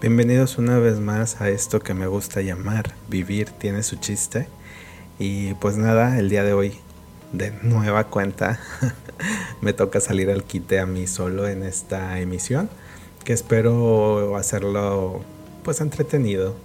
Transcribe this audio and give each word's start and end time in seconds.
Bienvenidos 0.00 0.56
una 0.56 0.78
vez 0.78 0.98
más 0.98 1.42
a 1.42 1.50
esto 1.50 1.80
que 1.80 1.92
me 1.92 2.06
gusta 2.06 2.40
llamar 2.40 2.94
Vivir 3.10 3.50
tiene 3.50 3.82
su 3.82 3.96
chiste. 3.96 4.48
Y 5.18 5.52
pues 5.56 5.76
nada, 5.76 6.18
el 6.18 6.30
día 6.30 6.42
de 6.42 6.54
hoy, 6.54 6.72
de 7.32 7.50
nueva 7.60 8.04
cuenta, 8.04 8.58
me 9.60 9.74
toca 9.74 10.00
salir 10.00 10.30
al 10.30 10.42
quite 10.42 10.80
a 10.80 10.86
mí 10.86 11.06
solo 11.06 11.46
en 11.46 11.62
esta 11.62 12.18
emisión, 12.18 12.70
que 13.24 13.34
espero 13.34 14.38
hacerlo 14.38 15.20
pues 15.64 15.82
entretenido, 15.82 16.56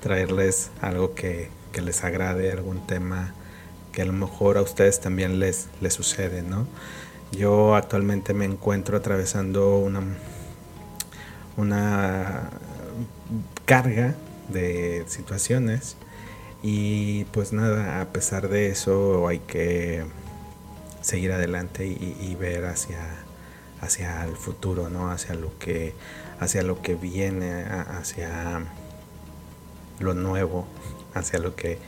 traerles 0.00 0.70
algo 0.80 1.14
que, 1.14 1.50
que 1.72 1.82
les 1.82 2.02
agrade, 2.02 2.50
algún 2.50 2.86
tema 2.86 3.34
que 3.92 4.00
a 4.00 4.06
lo 4.06 4.14
mejor 4.14 4.56
a 4.56 4.62
ustedes 4.62 5.00
también 5.00 5.38
les, 5.38 5.68
les 5.82 5.92
sucede, 5.92 6.40
¿no? 6.40 6.66
Yo 7.30 7.74
actualmente 7.74 8.32
me 8.32 8.46
encuentro 8.46 8.96
atravesando 8.96 9.76
una, 9.76 10.00
una 11.58 12.48
carga 13.70 14.16
de 14.48 15.04
situaciones 15.06 15.94
y 16.60 17.22
pues 17.26 17.52
nada, 17.52 18.00
a 18.00 18.06
pesar 18.06 18.48
de 18.48 18.66
eso 18.66 19.28
hay 19.28 19.38
que 19.38 20.02
seguir 21.02 21.30
adelante 21.30 21.86
y, 21.86 22.34
ver 22.34 22.64
hacia, 22.64 22.98
hacia 23.80 24.24
el 24.24 24.34
futuro, 24.34 24.88
¿no? 24.88 25.12
Hacia 25.12 25.36
lo 25.36 25.56
que, 25.60 25.94
hacia 26.40 26.64
lo 26.64 26.82
que 26.82 26.96
viene, 26.96 27.62
hacia 27.62 28.64
lo 30.00 30.14
nuevo, 30.14 30.66
hacia 31.14 31.38
lo 31.38 31.54
que 31.54 31.78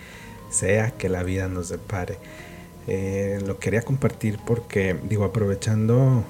sea 0.51 0.93
que 0.93 1.09
la 1.09 1.25
vida 1.25 1.49
nos 1.49 1.69
depare. 1.69 2.17
Eh, 2.87 3.41
lo 3.45 3.59
quería 3.59 3.83
compartir 3.83 4.39
porque, 4.47 4.97
digo, 5.03 5.25
aprovechando 5.25 6.23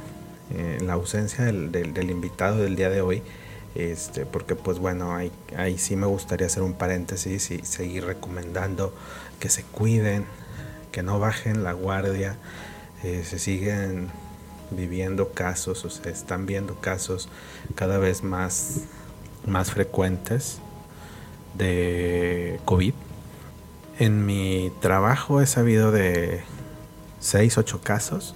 eh, 0.50 0.78
la 0.80 0.94
ausencia 0.94 1.44
del, 1.44 1.70
del, 1.70 2.10
invitado 2.10 2.56
del 2.56 2.74
día 2.74 2.88
de 2.88 3.02
hoy, 3.02 3.22
este, 3.74 4.26
porque 4.26 4.54
pues 4.54 4.78
bueno, 4.78 5.14
ahí, 5.14 5.78
sí 5.78 5.96
me 5.96 6.06
gustaría 6.06 6.46
hacer 6.46 6.62
un 6.62 6.74
paréntesis 6.74 7.50
y 7.50 7.58
seguir 7.64 8.04
recomendando 8.04 8.94
que 9.40 9.48
se 9.48 9.62
cuiden, 9.64 10.26
que 10.90 11.02
no 11.02 11.18
bajen 11.18 11.64
la 11.64 11.72
guardia, 11.72 12.36
eh, 13.02 13.24
se 13.24 13.38
siguen 13.38 14.10
viviendo 14.70 15.30
casos 15.30 15.84
o 15.84 15.90
se 15.90 16.10
están 16.10 16.46
viendo 16.46 16.76
casos 16.80 17.28
cada 17.74 17.98
vez 17.98 18.22
más, 18.22 18.82
más 19.46 19.70
frecuentes 19.70 20.58
de 21.54 22.60
COVID. 22.64 22.94
En 23.98 24.26
mi 24.26 24.72
trabajo 24.80 25.40
he 25.40 25.46
sabido 25.46 25.92
de 25.92 26.42
6, 27.20 27.58
8 27.58 27.80
casos. 27.82 28.34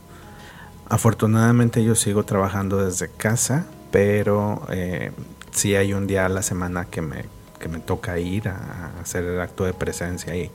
Afortunadamente 0.89 1.83
yo 1.83 1.95
sigo 1.95 2.25
trabajando 2.25 2.85
desde 2.85 3.09
casa, 3.09 3.67
pero 3.91 4.67
eh, 4.71 5.13
sí 5.53 5.75
hay 5.75 5.93
un 5.93 6.07
día 6.07 6.27
a 6.27 6.29
la 6.29 6.43
semana 6.43 6.87
que 6.87 7.03
me, 7.03 7.25
que 7.59 7.69
me 7.69 7.79
toca 7.79 8.19
ir 8.19 8.49
a, 8.49 8.93
hacer 9.01 9.25
el 9.25 9.41
acto 9.41 9.65
de 9.65 9.73
presencia 9.73 10.35
y 10.37 10.51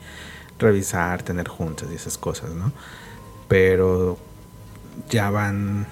revisar, 0.59 1.23
tener 1.23 1.47
juntas 1.47 1.89
y 1.91 1.95
esas 1.95 2.17
cosas, 2.17 2.51
¿no? 2.51 2.71
Pero 3.47 4.17
ya 5.09 5.29
van 5.29 5.87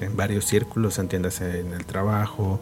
en 0.00 0.16
varios 0.16 0.44
círculos, 0.44 0.98
entiéndase, 0.98 1.60
en 1.60 1.72
el 1.72 1.84
trabajo, 1.86 2.60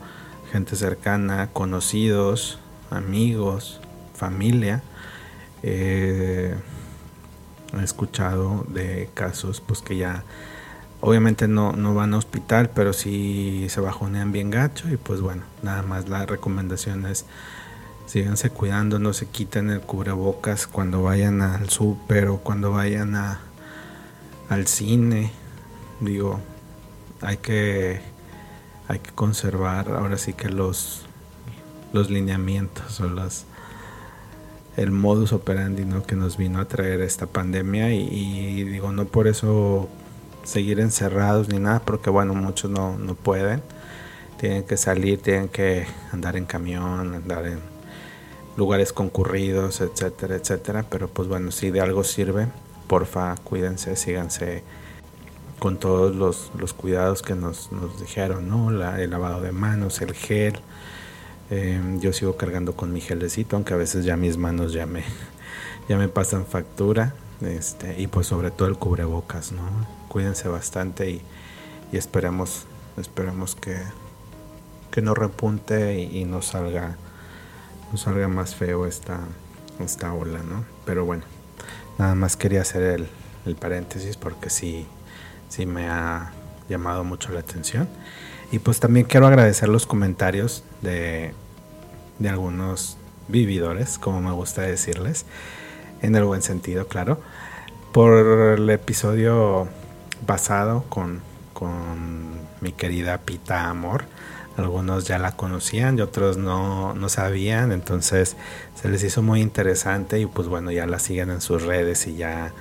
gente 0.53 0.77
cercana, 0.77 1.49
conocidos, 1.53 2.59
amigos, 2.91 3.81
familia. 4.15 4.83
Eh, 5.63 6.55
he 7.79 7.83
escuchado 7.83 8.65
de 8.69 9.11
casos 9.15 9.61
pues 9.61 9.81
que 9.83 9.97
ya 9.97 10.25
Obviamente 11.07 11.47
no, 11.47 11.71
no 11.71 11.95
van 11.95 12.15
a 12.15 12.17
hospital, 12.17 12.71
pero 12.75 12.93
sí 12.93 13.69
se 13.69 13.81
bajonean 13.81 14.33
bien 14.33 14.51
gacho 14.51 14.91
y 14.91 14.97
pues 14.97 15.21
bueno, 15.21 15.45
nada 15.63 15.83
más 15.83 16.09
la 16.09 16.27
recomendación 16.27 17.07
es 17.07 17.27
síganse 18.07 18.51
cuidando, 18.51 18.99
no 18.99 19.13
se 19.13 19.27
quiten 19.27 19.71
el 19.71 19.83
cubrebocas 19.83 20.67
cuando 20.67 21.05
vayan 21.05 21.43
al 21.43 21.71
súper 21.71 22.27
o 22.27 22.39
cuando 22.39 22.73
vayan 22.73 23.15
a, 23.15 23.39
al 24.49 24.67
cine. 24.67 25.31
Digo, 26.01 26.41
hay 27.21 27.37
que, 27.37 28.01
hay 28.89 28.99
que 28.99 29.13
conservar 29.13 29.91
ahora 29.91 30.19
sí 30.19 30.33
que 30.33 30.49
los, 30.49 31.07
los 31.93 32.11
lineamientos 32.11 32.99
o 33.01 33.07
los, 33.07 33.45
el 34.77 34.91
modus 34.91 35.33
operandi 35.33 35.85
¿no? 35.85 36.03
que 36.03 36.17
nos 36.17 36.37
vino 36.37 36.59
a 36.59 36.65
traer 36.65 37.01
esta 37.01 37.27
pandemia 37.27 37.95
y 37.95 38.65
digo, 38.65 38.91
no 38.91 39.05
por 39.05 39.29
eso 39.29 39.89
seguir 40.47 40.81
encerrados 40.81 41.49
ni 41.49 41.59
nada, 41.59 41.81
porque 41.81 42.09
bueno, 42.09 42.35
muchos 42.35 42.71
no, 42.71 42.97
no 42.97 43.15
pueden. 43.15 43.63
Tienen 44.39 44.65
que 44.65 44.77
salir, 44.77 45.21
tienen 45.21 45.49
que 45.49 45.87
andar 46.13 46.37
en 46.37 46.47
camión, 46.47 47.15
andar 47.15 47.47
en 47.47 47.59
lugares 48.57 48.93
concurridos, 48.93 49.81
etcétera, 49.81 50.37
etcétera. 50.37 50.85
Pero 50.89 51.09
pues 51.09 51.29
bueno, 51.29 51.51
si 51.51 51.71
de 51.71 51.81
algo 51.81 52.05
sirve, 52.05 52.47
porfa, 52.87 53.35
cuídense, 53.37 53.97
síganse 53.97 54.63
con 55.59 55.79
todos 55.79 56.15
los, 56.15 56.53
los 56.59 56.75
cuidados 56.75 57.23
que 57.23 57.35
nos, 57.35 57.73
nos 57.73 57.99
dijeron, 58.01 58.49
¿no? 58.49 58.71
La, 58.71 59.03
el 59.03 59.11
lavado 59.11 59.41
de 59.41 59.53
manos, 59.53 60.01
el 60.01 60.15
gel. 60.15 60.59
Em, 61.51 62.01
yo 62.01 62.13
sigo 62.13 62.37
cargando 62.37 62.75
con 62.75 62.93
mi 62.93 63.01
gelecito, 63.01 63.57
aunque 63.57 63.75
a 63.75 63.77
veces 63.77 64.05
ya 64.05 64.17
mis 64.17 64.37
manos 64.37 64.73
ya 64.73 64.87
me, 64.87 65.03
ya 65.89 65.97
me 65.97 66.09
pasan 66.09 66.47
factura. 66.47 67.15
Este, 67.43 68.01
y 68.01 68.07
pues 68.07 68.29
sobre 68.29 68.51
todo 68.51 68.69
el 68.69 68.79
cubrebocas, 68.79 69.53
¿no? 69.53 69.63
Cuídense 70.09 70.49
bastante 70.49 71.11
y, 71.11 71.23
esperemos, 71.93 72.67
esperemos 72.97 73.55
que, 73.55 73.77
que 74.91 75.03
no 75.03 75.15
repunte 75.15 76.01
y, 76.01 76.25
no 76.25 76.43
salga, 76.43 76.97
no 77.93 77.99
salga 77.99 78.29
más 78.29 78.55
feo 78.55 78.87
esta, 78.87 79.21
esta 79.81 80.13
ola, 80.15 80.41
¿no? 80.43 80.65
Pero 80.85 81.05
bueno, 81.05 81.25
nada 81.99 82.15
más 82.15 82.37
quería 82.37 82.63
hacer 82.63 82.83
el, 82.83 83.09
el 83.45 83.57
paréntesis 83.57 84.17
porque 84.17 84.49
sí, 84.49 84.87
sí 85.49 85.67
me 85.67 85.89
ha 85.89 86.33
llamado 86.69 87.05
mucho 87.05 87.33
la 87.33 87.41
atención. 87.41 87.89
Y 88.51 88.61
pues 88.61 88.81
también 88.81 89.07
quiero 89.07 89.27
agradecer 89.27 89.69
los 89.69 89.87
comentarios 89.87 90.65
de, 90.81 91.35
de 92.19 92.29
algunos 92.29 92.97
vividores, 93.29 93.99
como 93.99 94.23
me 94.23 94.31
gusta 94.33 94.63
decirles 94.63 95.27
en 96.03 96.15
el 96.15 96.25
buen 96.25 96.43
sentido, 96.43 96.89
claro, 96.89 97.21
por 97.93 98.59
el 98.59 98.69
episodio 98.71 99.69
pasado 100.27 100.85
con, 100.89 101.21
con 101.53 102.37
mi 102.61 102.73
querida 102.73 103.19
Pita 103.19 103.69
Amor. 103.69 104.05
Algunos 104.57 105.07
ya 105.07 105.19
la 105.19 105.33
conocían 105.37 105.99
y 105.99 106.03
otros 106.03 106.39
no, 106.39 106.95
no 106.95 107.09
sabían, 107.11 107.73
entonces 107.73 108.37
se 108.75 108.89
les 108.89 109.03
hizo 109.03 109.23
muy 109.23 109.43
interesante 109.43 110.19
y 110.19 110.27
pues 110.27 110.49
bueno, 110.49 110.71
ya 110.71 110.87
la 110.87 110.99
siguen 110.99 111.31
en 111.31 111.43
sus 111.43 111.63
redes 111.63 112.07
y 112.07 112.17
ya 112.17 112.53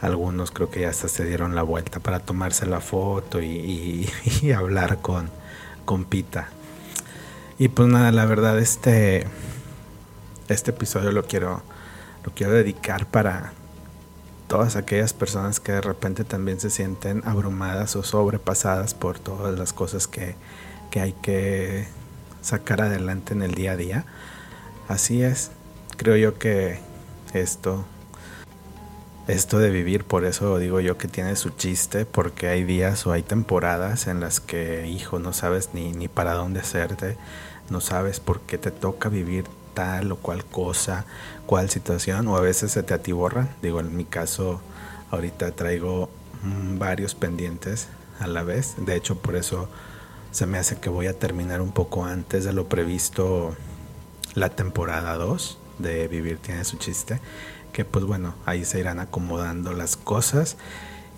algunos 0.00 0.52
creo 0.52 0.70
que 0.70 0.80
ya 0.82 0.90
hasta 0.90 1.08
se 1.08 1.24
dieron 1.24 1.56
la 1.56 1.62
vuelta 1.62 1.98
para 1.98 2.20
tomarse 2.20 2.66
la 2.66 2.80
foto 2.80 3.42
y, 3.42 4.08
y 4.42 4.52
hablar 4.52 4.98
con, 4.98 5.28
con 5.84 6.04
Pita. 6.04 6.48
Y 7.58 7.68
pues 7.68 7.88
nada, 7.88 8.10
la 8.12 8.24
verdad 8.24 8.58
este, 8.58 9.26
este 10.48 10.70
episodio 10.70 11.12
lo 11.12 11.24
quiero 11.24 11.62
lo 12.24 12.32
quiero 12.34 12.52
dedicar 12.52 13.06
para 13.06 13.52
todas 14.50 14.76
aquellas 14.76 15.12
personas 15.12 15.60
que 15.60 15.72
de 15.72 15.80
repente 15.80 16.24
también 16.24 16.58
se 16.58 16.70
sienten 16.70 17.22
abrumadas 17.24 17.94
o 17.94 18.02
sobrepasadas 18.02 18.94
por 18.94 19.18
todas 19.18 19.56
las 19.58 19.72
cosas 19.72 20.08
que, 20.08 20.34
que 20.90 21.00
hay 21.00 21.12
que 21.12 21.86
sacar 22.42 22.80
adelante 22.80 23.32
en 23.32 23.42
el 23.42 23.54
día 23.54 23.72
a 23.72 23.76
día. 23.76 24.04
Así 24.88 25.22
es, 25.22 25.52
creo 25.96 26.16
yo 26.16 26.36
que 26.36 26.80
esto, 27.32 27.84
esto 29.28 29.58
de 29.60 29.70
vivir, 29.70 30.02
por 30.02 30.24
eso 30.24 30.58
digo 30.58 30.80
yo 30.80 30.98
que 30.98 31.06
tiene 31.06 31.36
su 31.36 31.50
chiste, 31.50 32.04
porque 32.04 32.48
hay 32.48 32.64
días 32.64 33.06
o 33.06 33.12
hay 33.12 33.22
temporadas 33.22 34.08
en 34.08 34.18
las 34.18 34.40
que, 34.40 34.88
hijo, 34.88 35.20
no 35.20 35.32
sabes 35.32 35.70
ni, 35.74 35.92
ni 35.92 36.08
para 36.08 36.34
dónde 36.34 36.58
hacerte, 36.58 37.16
no 37.70 37.80
sabes 37.80 38.18
por 38.18 38.40
qué 38.40 38.58
te 38.58 38.72
toca 38.72 39.08
vivir 39.08 39.44
tal 39.74 40.12
o 40.12 40.16
cual 40.16 40.44
cosa, 40.44 41.04
cual 41.46 41.70
situación, 41.70 42.28
o 42.28 42.36
a 42.36 42.40
veces 42.40 42.72
se 42.72 42.82
te 42.82 42.94
atiborra. 42.94 43.48
Digo, 43.62 43.80
en 43.80 43.96
mi 43.96 44.04
caso, 44.04 44.60
ahorita 45.10 45.52
traigo 45.52 46.10
mm, 46.42 46.78
varios 46.78 47.14
pendientes 47.14 47.88
a 48.18 48.26
la 48.26 48.42
vez. 48.42 48.74
De 48.78 48.96
hecho, 48.96 49.16
por 49.16 49.36
eso 49.36 49.68
se 50.30 50.46
me 50.46 50.58
hace 50.58 50.78
que 50.78 50.88
voy 50.88 51.06
a 51.06 51.18
terminar 51.18 51.60
un 51.60 51.72
poco 51.72 52.04
antes 52.04 52.44
de 52.44 52.52
lo 52.52 52.68
previsto 52.68 53.56
la 54.34 54.50
temporada 54.50 55.16
2 55.16 55.58
de 55.78 56.08
vivir 56.08 56.38
tiene 56.38 56.64
su 56.64 56.76
chiste, 56.76 57.20
que 57.72 57.84
pues 57.84 58.04
bueno, 58.04 58.34
ahí 58.46 58.64
se 58.64 58.78
irán 58.78 59.00
acomodando 59.00 59.72
las 59.72 59.96
cosas 59.96 60.56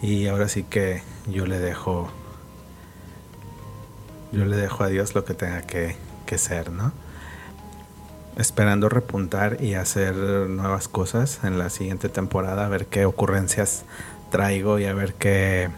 y 0.01 0.27
ahora 0.29 0.49
sí 0.49 0.63
que 0.63 1.03
yo 1.27 1.47
le 1.47 1.59
dejo 1.59 2.11
yo 4.33 4.47
le 4.47 4.57
dejo 4.57 4.83
a 4.83 4.89
Dios 4.89 5.15
lo 5.15 5.27
que 5.27 5.35
tenga 5.35 5.63
que, 5.63 5.97
que 6.25 6.39
ser, 6.39 6.71
¿no? 6.71 6.93
Esperando 8.37 8.89
repuntar 8.89 9.63
y 9.63 9.75
hacer 9.75 10.15
nuevas 10.15 10.89
cosas 10.89 11.41
en 11.45 11.59
la 11.59 11.69
siguiente 11.69 12.09
temporada, 12.09 12.65
a 12.65 12.69
ver 12.69 12.87
qué 12.87 13.05
ocurrencias 13.05 13.85
traigo 14.31 14.79
y 14.79 14.87
a 14.87 14.95
ver 14.95 15.13
qué 15.15 15.69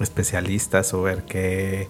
especialistas 0.00 0.94
o 0.94 1.02
ver 1.02 1.24
qué 1.24 1.88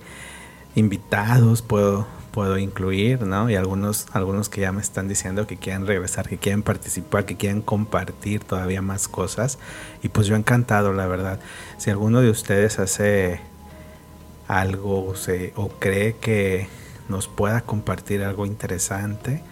invitados 0.74 1.62
puedo, 1.62 2.08
puedo 2.32 2.58
incluir, 2.58 3.22
¿no? 3.22 3.48
Y 3.48 3.54
algunos, 3.54 4.06
algunos 4.12 4.48
que 4.48 4.62
ya 4.62 4.72
me 4.72 4.80
están 4.80 5.06
diciendo 5.06 5.46
que 5.46 5.56
quieren 5.56 5.86
regresar, 5.86 6.28
que 6.28 6.38
quieren 6.38 6.64
participar, 6.64 7.24
que 7.24 7.36
quieren 7.36 7.62
compartir 7.62 8.42
todavía 8.42 8.82
más 8.82 9.06
cosas. 9.06 9.60
Y 10.02 10.08
pues 10.08 10.26
yo 10.26 10.34
encantado, 10.34 10.92
la 10.92 11.06
verdad. 11.06 11.38
Si 11.78 11.90
alguno 11.90 12.20
de 12.20 12.30
ustedes 12.30 12.80
hace 12.80 13.40
algo 14.48 15.14
o 15.54 15.68
cree 15.78 16.16
que 16.16 16.66
nos 17.08 17.28
pueda 17.28 17.60
compartir 17.60 18.24
algo 18.24 18.44
interesante, 18.44 19.42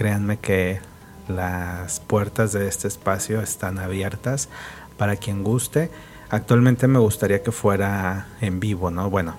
créanme 0.00 0.38
que 0.38 0.80
las 1.28 2.00
puertas 2.00 2.52
de 2.52 2.68
este 2.68 2.88
espacio 2.88 3.42
están 3.42 3.78
abiertas 3.78 4.48
para 4.96 5.16
quien 5.16 5.44
guste. 5.44 5.90
Actualmente 6.30 6.88
me 6.88 6.98
gustaría 6.98 7.42
que 7.42 7.52
fuera 7.52 8.26
en 8.40 8.60
vivo, 8.60 8.90
¿no? 8.90 9.10
Bueno, 9.10 9.36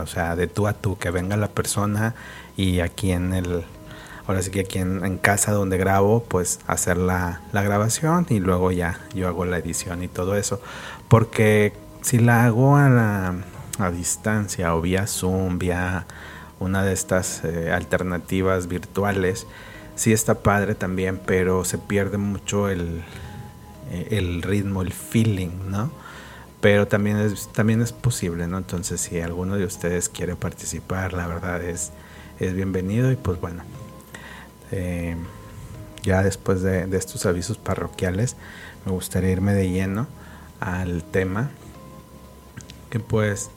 o 0.00 0.06
sea, 0.06 0.36
de 0.36 0.46
tú 0.46 0.68
a 0.68 0.74
tú, 0.74 0.96
que 0.98 1.10
venga 1.10 1.36
la 1.36 1.48
persona 1.48 2.14
y 2.56 2.78
aquí 2.78 3.10
en 3.10 3.34
el, 3.34 3.64
ahora 4.28 4.40
sí 4.42 4.52
que 4.52 4.60
aquí 4.60 4.78
en, 4.78 5.18
casa 5.18 5.50
donde 5.50 5.78
grabo, 5.78 6.22
pues 6.22 6.60
hacer 6.68 6.96
la, 6.96 7.40
la, 7.50 7.62
grabación 7.62 8.24
y 8.30 8.38
luego 8.38 8.70
ya 8.70 9.00
yo 9.16 9.26
hago 9.26 9.46
la 9.46 9.58
edición 9.58 10.04
y 10.04 10.06
todo 10.06 10.36
eso. 10.36 10.60
Porque 11.08 11.72
si 12.02 12.20
la 12.20 12.44
hago 12.44 12.76
a, 12.76 12.88
la, 12.88 13.34
a 13.80 13.90
distancia 13.90 14.76
o 14.76 14.80
vía 14.80 15.08
Zoom, 15.08 15.58
vía 15.58 16.06
una 16.60 16.84
de 16.84 16.92
estas 16.92 17.42
eh, 17.44 17.72
alternativas 17.72 18.68
virtuales, 18.68 19.48
sí 19.98 20.14
está 20.14 20.36
padre 20.36 20.74
también, 20.74 21.20
pero 21.26 21.64
se 21.66 21.76
pierde 21.76 22.16
mucho 22.16 22.70
el, 22.70 23.02
el 23.90 24.40
ritmo, 24.40 24.80
el 24.80 24.92
feeling, 24.94 25.50
¿no? 25.68 25.90
pero 26.60 26.88
también 26.88 27.18
es, 27.18 27.48
también 27.48 27.80
es 27.82 27.92
posible, 27.92 28.46
¿no? 28.46 28.58
Entonces, 28.58 29.00
si 29.00 29.20
alguno 29.20 29.56
de 29.56 29.64
ustedes 29.64 30.08
quiere 30.08 30.34
participar, 30.34 31.12
la 31.12 31.26
verdad 31.26 31.62
es, 31.62 31.92
es 32.40 32.52
bienvenido 32.54 33.12
y 33.12 33.16
pues 33.16 33.40
bueno, 33.40 33.62
eh, 34.72 35.16
ya 36.02 36.22
después 36.22 36.62
de, 36.62 36.86
de, 36.86 36.96
estos 36.96 37.26
avisos 37.26 37.58
parroquiales, 37.58 38.36
me 38.84 38.92
gustaría 38.92 39.30
irme 39.30 39.54
de 39.54 39.70
lleno 39.70 40.08
al 40.60 41.04
tema 41.04 41.50
que 42.90 42.98
pues 42.98 43.50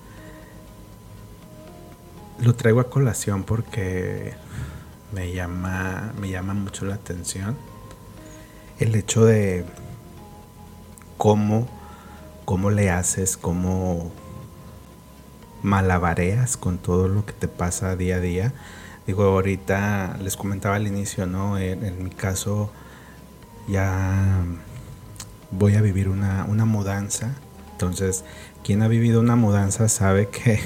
lo 2.40 2.54
traigo 2.54 2.82
a 2.82 2.90
colación 2.90 3.44
porque 3.44 4.34
me 5.12 5.34
llama, 5.34 6.14
me 6.20 6.30
llama 6.30 6.54
mucho 6.54 6.86
la 6.86 6.96
atención 6.96 7.58
el 8.80 8.96
hecho 8.96 9.26
de 9.26 9.66
cómo 11.18 11.68
cómo 12.52 12.70
le 12.70 12.90
haces, 12.90 13.38
cómo 13.38 14.12
malabareas 15.64 16.58
con 16.58 16.78
todo 16.78 17.08
lo 17.08 17.26
que 17.26 17.32
te 17.32 17.48
pasa 17.48 17.96
día 17.96 18.18
a 18.18 18.20
día. 18.20 18.54
Digo, 19.08 19.24
ahorita 19.24 20.18
les 20.22 20.36
comentaba 20.36 20.76
al 20.76 20.86
inicio, 20.86 21.28
¿no? 21.28 21.58
En, 21.58 22.04
mi 22.04 22.10
caso 22.10 22.70
ya 23.70 24.44
voy 25.52 25.76
a 25.76 25.82
vivir 25.82 26.10
una, 26.10 26.44
una 26.44 26.66
mudanza. 26.66 27.36
Entonces, 27.72 28.26
quien 28.66 28.82
ha 28.82 28.90
vivido 28.90 29.22
una 29.22 29.38
mudanza 29.38 29.88
sabe 29.88 30.28
que 30.28 30.60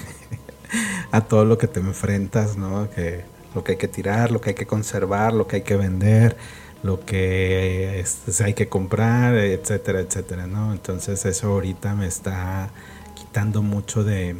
a 1.11 1.21
todo 1.21 1.45
lo 1.45 1.59
que 1.59 1.67
te 1.67 1.81
enfrentas, 1.81 2.57
¿no? 2.57 2.89
Que 2.89 3.25
lo 3.55 3.63
que 3.63 3.71
hay 3.71 3.77
que 3.77 3.87
tirar, 3.87 4.31
lo 4.31 4.41
que 4.41 4.51
hay 4.51 4.55
que 4.55 4.67
conservar, 4.67 5.33
lo 5.33 5.47
que 5.47 5.57
hay 5.57 5.61
que 5.63 5.77
vender, 5.77 6.35
lo 6.83 7.03
que 7.05 8.05
hay 8.43 8.53
que 8.53 8.67
comprar, 8.67 9.33
etcétera, 9.35 10.01
etcétera, 10.01 10.45
¿no? 10.45 10.73
Entonces 10.73 11.25
eso 11.25 11.47
ahorita 11.47 11.95
me 11.95 12.05
está 12.05 12.69
quitando 13.15 13.63
mucho 13.63 14.03
de, 14.03 14.35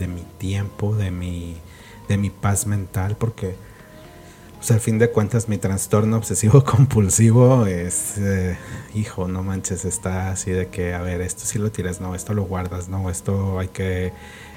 mi 0.00 0.22
tiempo, 0.38 0.94
de 0.96 1.10
mi, 1.10 1.56
de 2.08 2.18
mi 2.18 2.30
paz 2.30 2.66
mental, 2.66 3.16
porque 3.18 3.54
pues 4.58 4.72
al 4.72 4.80
fin 4.80 4.98
de 4.98 5.10
cuentas 5.10 5.48
mi 5.48 5.56
trastorno 5.56 6.16
obsesivo 6.16 6.64
compulsivo 6.66 7.66
es, 7.66 8.18
eh, 8.18 8.58
hijo, 8.92 9.28
no 9.28 9.44
manches, 9.44 9.84
está 9.84 10.30
así 10.30 10.50
de 10.50 10.68
que, 10.68 10.94
a 10.94 11.00
ver, 11.00 11.20
esto 11.20 11.42
sí 11.44 11.58
lo 11.58 11.70
tiras, 11.70 12.00
no, 12.00 12.14
esto 12.14 12.34
lo 12.34 12.42
guardas, 12.42 12.88
no, 12.88 13.08
esto 13.08 13.60
hay 13.60 13.68
que 13.68 14.12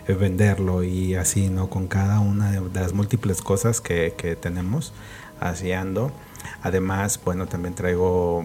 venderlo 0.08 0.84
y 0.84 1.16
así, 1.16 1.50
¿no? 1.50 1.70
Con 1.70 1.88
cada 1.88 2.20
una 2.20 2.52
de, 2.52 2.62
las 2.74 2.94
múltiples 2.94 3.42
cosas 3.44 3.80
que, 3.80 4.16
que 4.18 4.36
tenemos, 4.36 4.92
así 5.40 5.72
ando. 5.72 6.12
Además, 6.64 7.20
bueno, 7.24 7.48
también 7.48 7.76
traigo 7.76 8.44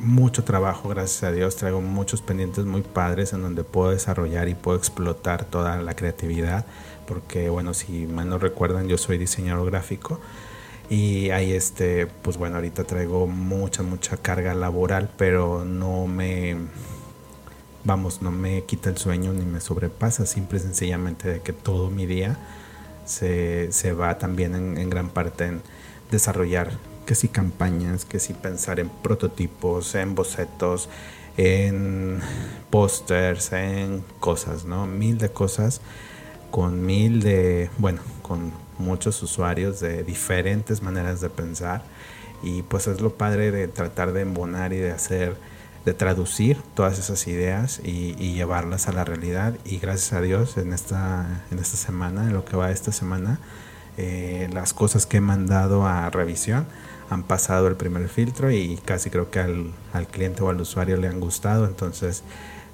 mucho 0.00 0.44
trabajo, 0.44 0.88
gracias 0.88 1.22
a 1.24 1.32
Dios, 1.32 1.56
traigo 1.56 1.82
muchos 1.82 2.22
pendientes 2.22 2.64
muy 2.64 2.80
padres 2.80 3.34
en 3.34 3.42
donde 3.42 3.62
puedo 3.62 3.90
desarrollar 3.90 4.48
y 4.48 4.54
puedo 4.54 4.78
explotar 4.78 5.44
toda 5.44 5.76
la 5.82 5.94
creatividad, 5.94 6.64
porque 7.06 7.50
bueno, 7.50 7.74
si 7.74 8.06
mal 8.06 8.28
no 8.28 8.38
recuerdan, 8.38 8.88
yo 8.88 8.96
soy 8.96 9.18
diseñador 9.18 9.70
gráfico 9.70 10.18
y 10.88 11.30
ahí 11.30 11.52
este, 11.52 12.06
pues 12.06 12.36
bueno, 12.36 12.56
ahorita 12.56 12.84
traigo 12.84 13.26
mucha, 13.26 13.82
mucha 13.82 14.16
carga 14.16 14.54
laboral, 14.54 15.10
pero 15.16 15.64
no 15.64 16.06
me, 16.06 16.56
vamos, 17.84 18.22
no 18.22 18.30
me 18.30 18.64
quita 18.64 18.90
el 18.90 18.96
sueño 18.96 19.32
ni 19.32 19.44
me 19.44 19.60
sobrepasa, 19.60 20.26
simple 20.26 20.58
y 20.58 20.62
sencillamente 20.62 21.28
de 21.28 21.40
que 21.40 21.52
todo 21.52 21.90
mi 21.90 22.06
día 22.06 22.38
se, 23.04 23.72
se 23.72 23.92
va 23.92 24.18
también 24.18 24.54
en, 24.54 24.78
en 24.78 24.90
gran 24.90 25.10
parte 25.10 25.46
en 25.46 25.62
desarrollar 26.10 26.70
que 27.04 27.14
si 27.14 27.28
campañas, 27.28 28.04
que 28.04 28.18
si 28.18 28.34
pensar 28.34 28.80
en 28.80 28.88
prototipos, 28.88 29.94
en 29.94 30.14
bocetos, 30.14 30.88
en 31.38 32.20
pósters, 32.70 33.52
en 33.52 34.04
cosas, 34.20 34.64
¿no? 34.64 34.86
Mil 34.86 35.18
de 35.18 35.30
cosas 35.30 35.80
con 36.50 36.84
mil 36.84 37.22
de, 37.22 37.70
bueno, 37.78 38.00
con 38.22 38.52
muchos 38.78 39.22
usuarios 39.22 39.80
de 39.80 40.02
diferentes 40.02 40.82
maneras 40.82 41.20
de 41.20 41.30
pensar. 41.30 41.82
Y 42.42 42.62
pues 42.62 42.86
es 42.86 43.00
lo 43.00 43.14
padre 43.14 43.50
de 43.50 43.68
tratar 43.68 44.12
de 44.12 44.22
embonar 44.22 44.72
y 44.72 44.76
de 44.76 44.92
hacer, 44.92 45.36
de 45.84 45.94
traducir 45.94 46.58
todas 46.74 46.98
esas 46.98 47.26
ideas 47.26 47.80
y, 47.82 48.14
llevarlas 48.34 48.88
a 48.88 48.92
la 48.92 49.04
realidad. 49.04 49.54
Y 49.64 49.78
gracias 49.78 50.12
a 50.12 50.20
Dios 50.20 50.56
en 50.56 50.72
esta, 50.72 51.44
en 51.50 51.58
esta 51.58 51.76
semana, 51.76 52.24
en 52.24 52.34
lo 52.34 52.44
que 52.44 52.56
va 52.56 52.70
esta 52.70 52.92
semana, 52.92 53.40
eh, 53.96 54.48
las 54.52 54.74
cosas 54.74 55.06
que 55.06 55.16
he 55.16 55.20
mandado 55.20 55.86
a 55.86 56.08
revisión 56.10 56.66
han 57.10 57.22
pasado 57.22 57.68
el 57.68 57.76
primer 57.76 58.08
filtro 58.08 58.50
y 58.50 58.76
casi 58.84 59.10
creo 59.10 59.30
que 59.30 59.40
al, 59.40 59.72
cliente 60.10 60.42
o 60.42 60.50
al 60.50 60.60
usuario 60.60 60.96
le 60.96 61.08
han 61.08 61.20
gustado, 61.20 61.66
entonces 61.66 62.22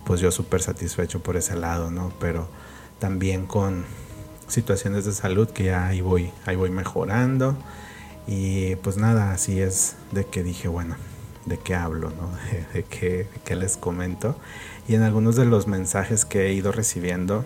pues 0.05 0.21
yo 0.21 0.31
súper 0.31 0.61
satisfecho 0.61 1.23
por 1.23 1.37
ese 1.37 1.57
lado, 1.57 1.91
¿no? 1.91 2.13
Pero 2.21 2.49
también 2.99 3.47
con 3.47 3.85
situaciones 4.49 5.05
de 5.05 5.13
salud 5.13 5.49
que 5.49 5.65
ya 5.65 5.87
ahí 5.87 6.01
voy, 6.01 6.31
ahí 6.47 6.57
voy 6.57 6.71
mejorando 6.71 7.57
y 8.27 8.77
pues 8.77 8.97
nada, 8.97 9.33
así 9.33 9.61
es 9.61 9.97
de 10.13 10.25
que 10.25 10.43
dije, 10.43 10.69
bueno, 10.69 10.97
de 11.47 11.59
qué 11.59 11.75
hablo, 11.75 12.11
¿no? 12.11 12.31
De, 12.75 12.85
qué, 12.85 13.29
qué 13.45 13.57
les 13.57 13.77
comento. 13.77 14.37
Y 14.89 14.95
en 14.95 15.03
algunos 15.03 15.37
de 15.37 15.45
los 15.45 15.67
mensajes 15.67 16.25
que 16.25 16.47
he 16.47 16.53
ido 16.53 16.73
recibiendo 16.73 17.45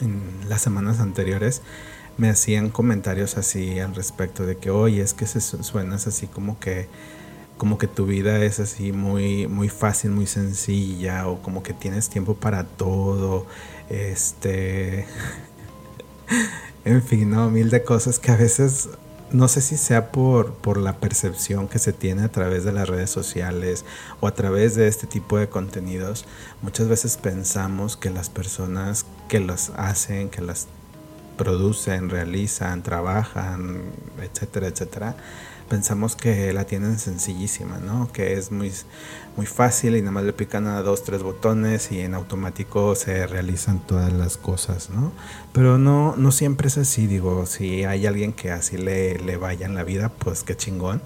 en 0.00 0.22
las 0.48 0.62
semanas 0.62 1.00
anteriores, 1.00 1.62
me 2.16 2.28
hacían 2.28 2.70
comentarios 2.70 3.36
así 3.36 3.80
al 3.80 3.94
respecto 3.94 4.46
de 4.46 4.56
que, 4.56 4.70
oye, 4.70 5.02
es 5.02 5.14
que 5.14 5.26
se 5.26 5.40
suenas 5.40 6.06
así 6.06 6.26
como 6.26 6.58
que 6.58 6.88
como 7.56 7.78
que 7.78 7.86
tu 7.86 8.06
vida 8.06 8.42
es 8.44 8.58
así 8.58 8.90
muy 8.90 9.46
muy 9.46 9.68
fácil, 9.68 10.10
muy 10.10 10.26
sencilla 10.26 11.28
o 11.28 11.40
como 11.42 11.62
que 11.62 11.72
tienes 11.72 12.08
tiempo 12.08 12.34
para 12.34 12.64
todo. 12.64 13.46
Este 13.88 15.06
en 16.84 17.02
fin, 17.02 17.30
no, 17.30 17.50
mil 17.50 17.70
de 17.70 17.82
cosas 17.82 18.18
que 18.18 18.30
a 18.30 18.36
veces 18.36 18.88
no 19.32 19.48
sé 19.48 19.62
si 19.62 19.76
sea 19.76 20.12
por, 20.12 20.52
por 20.54 20.76
la 20.76 20.98
percepción 20.98 21.68
que 21.68 21.78
se 21.78 21.92
tiene 21.92 22.22
a 22.24 22.28
través 22.28 22.64
de 22.64 22.72
las 22.72 22.88
redes 22.88 23.10
sociales 23.10 23.84
o 24.20 24.26
a 24.26 24.34
través 24.34 24.74
de 24.74 24.88
este 24.88 25.06
tipo 25.06 25.38
de 25.38 25.48
contenidos, 25.48 26.26
muchas 26.60 26.88
veces 26.88 27.16
pensamos 27.16 27.96
que 27.96 28.10
las 28.10 28.28
personas 28.28 29.06
que 29.28 29.40
las 29.40 29.70
hacen, 29.76 30.28
que 30.28 30.42
las 30.42 30.68
producen, 31.38 32.10
realizan, 32.10 32.82
trabajan, 32.82 33.82
etcétera, 34.20 34.66
etcétera, 34.66 35.16
pensamos 35.72 36.16
que 36.16 36.52
la 36.52 36.66
tienen 36.66 36.98
sencillísima, 36.98 37.78
¿no? 37.78 38.12
Que 38.12 38.34
es 38.34 38.52
muy, 38.52 38.70
muy 39.38 39.46
fácil 39.46 39.96
y 39.96 40.00
nada 40.00 40.12
más 40.12 40.24
le 40.24 40.34
pican 40.34 40.66
a 40.66 40.82
dos, 40.82 41.02
tres 41.02 41.22
botones 41.22 41.90
y 41.90 42.00
en 42.00 42.12
automático 42.12 42.94
se 42.94 43.26
realizan 43.26 43.78
todas 43.78 44.12
las 44.12 44.36
cosas, 44.36 44.90
¿no? 44.90 45.12
Pero 45.54 45.78
no, 45.78 46.14
no 46.18 46.30
siempre 46.30 46.68
es 46.68 46.76
así, 46.76 47.06
digo, 47.06 47.46
si 47.46 47.84
hay 47.84 48.04
alguien 48.04 48.34
que 48.34 48.50
así 48.50 48.76
le, 48.76 49.18
le 49.20 49.38
vaya 49.38 49.64
en 49.64 49.74
la 49.74 49.82
vida, 49.82 50.10
pues 50.10 50.42
qué 50.42 50.54
chingón. 50.54 51.00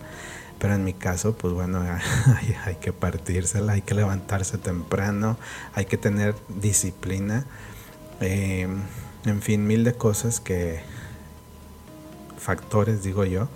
Pero 0.58 0.74
en 0.74 0.82
mi 0.82 0.94
caso, 0.94 1.36
pues 1.36 1.54
bueno, 1.54 1.84
hay, 2.64 2.74
que 2.80 2.92
partírsela, 2.92 3.74
hay 3.74 3.82
que 3.82 3.94
levantarse 3.94 4.58
temprano, 4.58 5.38
hay 5.74 5.84
que 5.84 5.96
tener 5.96 6.34
disciplina. 6.48 7.46
Em, 8.18 8.80
en 9.26 9.42
fin, 9.42 9.64
mil 9.64 9.84
de 9.84 9.94
cosas 9.94 10.40
que, 10.40 10.80
factores 12.36 13.04
digo 13.04 13.24
yo, 13.24 13.48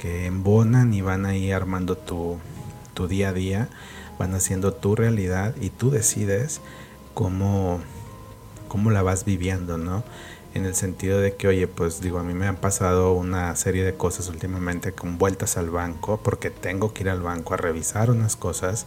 que 0.00 0.24
embonan 0.24 0.94
y 0.94 1.02
van 1.02 1.26
ahí 1.26 1.52
armando 1.52 1.94
tu, 1.94 2.38
tu 2.94 3.06
día 3.06 3.28
a 3.28 3.32
día, 3.34 3.68
van 4.18 4.34
haciendo 4.34 4.72
tu 4.72 4.96
realidad 4.96 5.54
y 5.60 5.68
tú 5.68 5.90
decides 5.90 6.62
cómo, 7.12 7.80
cómo 8.68 8.90
la 8.90 9.02
vas 9.02 9.26
viviendo, 9.26 9.76
¿no? 9.76 10.02
en 10.54 10.64
el 10.64 10.74
sentido 10.74 11.20
de 11.20 11.36
que, 11.36 11.48
oye, 11.48 11.68
pues 11.68 12.00
digo, 12.00 12.18
a 12.18 12.22
mí 12.22 12.34
me 12.34 12.46
han 12.46 12.56
pasado 12.56 13.12
una 13.12 13.54
serie 13.56 13.84
de 13.84 13.94
cosas 13.94 14.28
últimamente 14.28 14.92
con 14.92 15.18
vueltas 15.18 15.56
al 15.56 15.70
banco, 15.70 16.20
porque 16.22 16.50
tengo 16.50 16.92
que 16.92 17.04
ir 17.04 17.10
al 17.10 17.20
banco 17.20 17.54
a 17.54 17.56
revisar 17.56 18.10
unas 18.10 18.36
cosas 18.36 18.86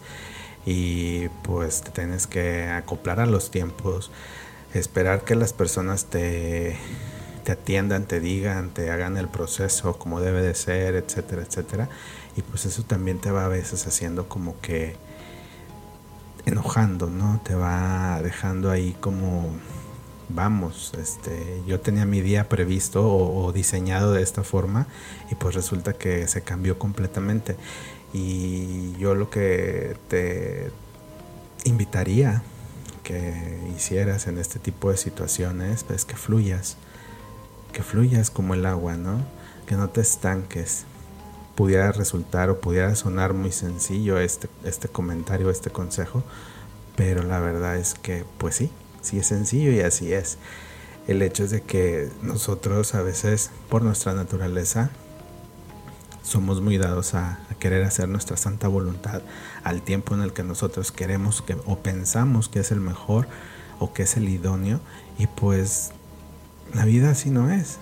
y 0.66 1.30
pues 1.44 1.82
te 1.82 1.92
tienes 1.92 2.28
que 2.28 2.66
acoplar 2.68 3.20
a 3.20 3.26
los 3.26 3.52
tiempos, 3.52 4.12
esperar 4.74 5.24
que 5.24 5.36
las 5.36 5.54
personas 5.54 6.06
te, 6.06 6.78
te 7.44 7.52
atiendan, 7.52 8.06
te 8.06 8.20
digan, 8.20 8.70
te 8.70 8.90
hagan 8.92 9.18
el 9.18 9.28
proceso 9.28 9.98
como 9.98 10.22
debe 10.22 10.42
de 10.42 10.56
ser, 10.56 10.96
etcétera, 10.96 11.44
etcétera. 11.44 11.90
Y 12.36 12.42
pues 12.42 12.66
eso 12.66 12.84
también 12.84 13.20
te 13.20 13.32
va 13.32 13.46
a 13.46 13.48
veces 13.48 13.86
haciendo 13.88 14.28
como 14.28 14.60
que 14.62 14.96
enojando, 16.46 17.10
¿no? 17.10 17.42
Te 17.44 17.56
va 17.56 18.22
dejando 18.22 18.72
ahí 18.72 18.96
como 19.00 19.52
vamos, 20.30 20.94
este, 21.00 21.62
yo 21.68 21.80
tenía 21.80 22.06
mi 22.06 22.22
día 22.22 22.50
previsto 22.50 23.08
o, 23.08 23.52
diseñado 23.52 24.14
de 24.14 24.24
esta 24.24 24.44
forma 24.44 24.88
y 25.30 25.36
pues 25.36 25.56
resulta 25.56 25.94
que 25.94 26.28
se 26.28 26.42
cambió 26.42 26.80
completamente. 26.80 27.56
Y 28.14 28.94
yo 28.98 29.16
lo 29.16 29.30
que 29.30 29.96
te 30.08 30.72
invitaría 31.66 32.44
que 33.04 33.60
hicieras 33.76 34.28
en 34.28 34.38
este 34.38 34.60
tipo 34.60 34.92
de 34.92 34.98
situaciones 34.98 35.86
es 35.90 36.06
que 36.06 36.16
fluyas, 36.16 36.78
que 37.74 37.84
fluyas 37.84 38.32
como 38.32 38.54
el 38.54 38.66
agua, 38.66 38.96
¿no? 38.96 39.20
Que 39.68 39.76
no 39.76 39.90
te 39.90 40.00
estanques. 40.00 40.86
Pudiera 41.56 41.92
resultar 41.92 42.50
o 42.50 42.62
pudiera 42.62 42.96
sonar 42.96 43.34
muy 43.34 43.52
sencillo 43.52 44.18
este, 44.20 44.48
este 44.64 44.88
comentario, 44.88 45.50
este 45.50 45.70
consejo, 45.70 46.24
pero 46.96 47.24
la 47.24 47.40
verdad 47.42 47.78
es 47.78 47.94
que 47.94 48.26
pues 48.38 48.56
sí, 48.56 48.72
Sí 49.04 49.20
es 49.20 49.28
sencillo 49.28 49.72
y 49.72 49.82
así 49.82 50.14
es. 50.14 50.38
El 51.08 51.22
hecho 51.22 51.44
es 51.44 51.52
de 51.52 51.62
que 51.62 52.10
nosotros 52.22 52.96
a 52.96 53.02
veces 53.02 53.52
por 53.70 53.84
nuestra 53.84 54.14
naturaleza 54.14 54.90
somos 56.24 56.62
muy 56.62 56.78
dados 56.78 57.14
a, 57.14 57.40
querer 57.60 57.84
hacer 57.84 58.08
nuestra 58.10 58.38
santa 58.38 58.68
voluntad 58.68 59.22
al 59.64 59.82
tiempo 59.82 60.16
en 60.16 60.22
el 60.22 60.34
que 60.34 60.44
nosotros 60.44 60.92
queremos 60.92 61.42
que, 61.42 61.58
o 61.66 61.80
pensamos 61.80 62.50
que 62.50 62.60
es 62.60 62.72
el 62.72 62.80
mejor 62.80 63.28
o 63.80 63.94
que 63.94 64.04
es 64.04 64.18
el 64.18 64.28
idóneo 64.28 64.80
y 65.18 65.28
pues 65.28 65.92
la 66.74 66.86
vida 66.86 67.12
así 67.12 67.30
no 67.30 67.52
es. 67.52 67.78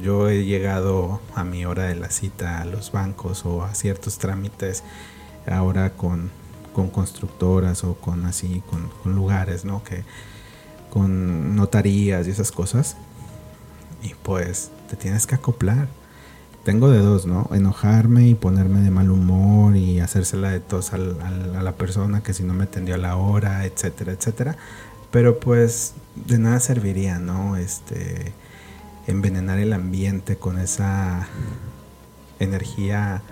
yo 0.00 0.28
he 0.28 0.44
llegado 0.44 1.20
a 1.34 1.44
mi 1.44 1.64
hora 1.66 1.84
de 1.84 1.94
la 1.94 2.10
cita 2.10 2.60
a 2.60 2.64
los 2.64 2.90
bancos 2.92 3.44
o 3.44 3.62
a 3.62 3.74
ciertos 3.74 4.18
trámites 4.18 4.82
ahora 5.46 5.90
con, 5.90 6.30
con 6.72 6.88
constructoras 6.88 7.84
o 7.84 7.94
con 7.94 8.24
así, 8.26 8.62
con, 8.70 9.14
lugares, 9.14 9.64
¿no? 9.64 9.84
Que, 9.84 10.04
con 10.90 11.56
notarías 11.56 12.26
y 12.26 12.30
esas 12.30 12.52
cosas. 12.52 12.96
Y 14.02 14.14
pues 14.22 14.70
te 14.88 14.96
tienes 14.96 15.26
que 15.26 15.34
acoplar. 15.34 15.88
Tengo 16.64 16.90
de 16.90 17.00
dos, 17.00 17.26
¿no? 17.26 17.50
Enojarme 17.52 18.28
y 18.28 18.34
ponerme 18.34 18.80
de 18.80 18.90
mal 18.90 19.10
humor 19.10 19.76
y 19.76 20.00
hacérsela 20.00 20.50
de 20.50 20.60
tos 20.60 20.92
a 20.92 20.98
la 20.98 21.72
persona 21.72 22.22
que 22.22 22.32
si 22.32 22.44
no 22.44 22.54
me 22.54 22.64
atendió 22.64 22.94
a 22.94 22.98
la 22.98 23.16
hora, 23.16 23.64
etcétera, 23.66 24.12
etcétera. 24.12 24.56
Pero 25.12 25.38
pues 25.38 25.94
de 26.16 26.38
nada 26.38 26.58
serviría, 26.58 27.20
¿no? 27.20 27.56
Este, 27.56 28.32
envenenar 29.06 29.58
el 29.58 29.72
ambiente 29.72 30.36
con 30.36 30.58
esa 30.58 31.28
energía 32.40 33.22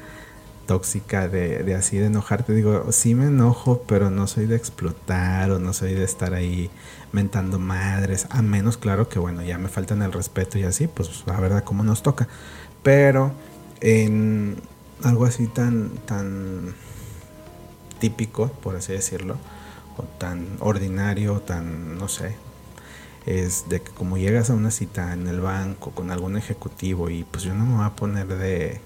tóxica 0.67 1.27
de, 1.27 1.65
de, 1.65 1.75
así 1.75 1.99
de 1.99 2.07
enojarte. 2.07 2.55
Digo, 2.55 2.93
sí 2.93 3.17
me 3.17 3.27
enojo, 3.27 3.83
pero 3.89 4.09
no 4.11 4.29
soy 4.29 4.47
de 4.47 4.55
explotar 4.55 5.51
o 5.51 5.59
no 5.59 5.73
soy 5.73 5.95
de 5.95 6.05
estar 6.05 6.35
ahí 6.35 6.71
mentando 7.11 7.59
madres. 7.59 8.27
A 8.31 8.43
menos, 8.43 8.77
claro, 8.77 9.09
que 9.09 9.19
bueno, 9.19 9.43
ya 9.43 9.59
me 9.59 9.69
faltan 9.69 10.03
el 10.03 10.13
respeto 10.13 10.59
y 10.59 10.63
así, 10.63 10.87
pues 10.87 11.25
la 11.27 11.41
verdad, 11.41 11.65
como 11.65 11.83
nos 11.83 12.03
toca. 12.05 12.29
Pero 12.85 13.33
en 13.81 14.57
algo 15.03 15.25
así 15.25 15.47
tan, 15.47 15.91
tan 16.07 16.75
típico, 17.99 18.49
por 18.49 18.77
así 18.77 18.93
decirlo, 18.93 19.39
o 19.97 20.03
tan 20.19 20.57
ordinario, 20.61 21.41
tan, 21.41 21.99
no 21.99 22.09
sé, 22.09 22.37
es 23.27 23.69
de 23.69 23.83
que 23.83 23.91
como 23.93 24.19
llegas 24.19 24.51
a 24.51 24.55
una 24.55 24.71
cita 24.71 25.13
en 25.13 25.27
el 25.29 25.41
banco 25.41 25.91
con 25.93 26.11
algún 26.11 26.37
ejecutivo 26.37 27.11
y 27.11 27.25
pues 27.25 27.45
yo 27.45 27.55
no 27.55 27.67
me 27.67 27.77
voy 27.77 27.85
a 27.85 27.91
poner 27.97 28.27
de 28.27 28.81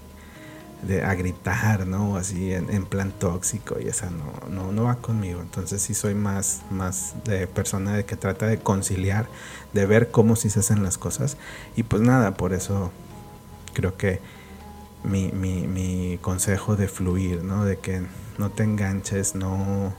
de, 0.86 1.02
a 1.02 1.14
gritar, 1.14 1.86
¿no? 1.86 2.16
Así 2.16 2.52
en, 2.52 2.84
plan 2.86 3.12
tóxico 3.12 3.76
y 3.80 3.88
esa 3.88 4.10
no, 4.10 4.32
no, 4.48 4.72
no 4.72 4.84
va 4.84 4.96
conmigo. 4.96 5.40
Entonces 5.40 5.82
sí 5.82 5.94
soy 5.94 6.14
más, 6.14 6.62
más 6.70 7.14
de 7.24 7.46
persona 7.46 7.96
de 7.96 8.04
que 8.04 8.16
trata 8.16 8.46
de 8.46 8.58
conciliar, 8.58 9.26
de 9.72 9.86
ver 9.86 10.10
cómo 10.10 10.36
sí 10.36 10.50
se 10.50 10.60
hacen 10.60 10.82
las 10.82 10.98
cosas. 10.98 11.36
Y 11.76 11.84
pues 11.84 12.02
nada, 12.02 12.34
por 12.34 12.52
eso 12.52 12.92
creo 13.72 13.96
que 13.96 14.20
mi, 15.02 15.30
mi, 15.32 15.66
mi 15.66 16.18
consejo 16.20 16.76
de 16.76 16.88
fluir, 16.88 17.42
¿no? 17.42 17.64
De 17.64 17.78
que 17.78 18.02
no 18.38 18.50
te 18.50 18.64
enganches, 18.64 19.34
no, 19.34 19.92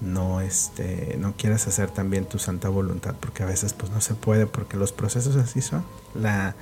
no, 0.00 0.40
este, 0.40 1.16
no 1.18 1.34
quieras 1.36 1.66
hacer 1.66 1.90
también 1.90 2.26
tu 2.26 2.38
santa 2.38 2.68
voluntad, 2.68 3.14
porque 3.20 3.42
a 3.42 3.46
veces 3.46 3.72
pues 3.72 3.90
no 3.90 4.00
se 4.00 4.14
puede, 4.14 4.46
porque 4.46 4.76
los 4.76 4.92
procesos 4.92 5.36
así 5.36 5.60
son. 5.60 5.84
La, 6.14 6.54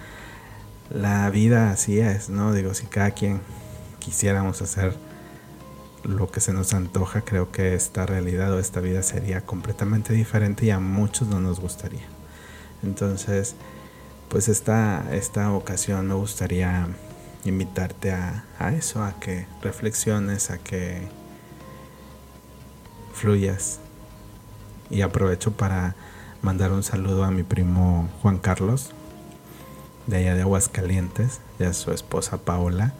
la 0.90 1.28
vida 1.30 1.70
así 1.70 1.98
es, 1.98 2.28
¿no? 2.28 2.52
Digo, 2.52 2.74
si 2.74 2.86
cada 2.86 3.10
quien 3.12 3.40
quisiéramos 3.98 4.62
hacer 4.62 4.96
lo 6.04 6.30
que 6.30 6.40
se 6.40 6.52
nos 6.52 6.74
antoja, 6.74 7.22
creo 7.22 7.50
que 7.50 7.74
esta 7.74 8.06
realidad 8.06 8.52
o 8.52 8.58
esta 8.58 8.80
vida 8.80 9.02
sería 9.02 9.40
completamente 9.40 10.12
diferente 10.12 10.66
y 10.66 10.70
a 10.70 10.78
muchos 10.78 11.28
no 11.28 11.40
nos 11.40 11.60
gustaría. 11.60 12.06
Entonces, 12.82 13.56
pues 14.28 14.48
esta, 14.48 15.04
esta 15.12 15.52
ocasión 15.52 16.06
me 16.06 16.14
gustaría 16.14 16.86
invitarte 17.44 18.12
a, 18.12 18.44
a 18.58 18.72
eso, 18.72 19.02
a 19.02 19.18
que 19.18 19.46
reflexiones, 19.62 20.50
a 20.50 20.58
que 20.58 21.08
fluyas. 23.14 23.78
Y 24.90 25.00
aprovecho 25.00 25.52
para 25.52 25.94
mandar 26.42 26.72
un 26.72 26.82
saludo 26.82 27.24
a 27.24 27.30
mi 27.30 27.42
primo 27.42 28.08
Juan 28.20 28.38
Carlos, 28.38 28.90
de 30.06 30.18
allá 30.18 30.34
de 30.34 30.42
Aguascalientes, 30.42 31.40
y 31.58 31.64
a 31.64 31.72
su 31.72 31.90
esposa 31.92 32.36
Paola, 32.36 32.92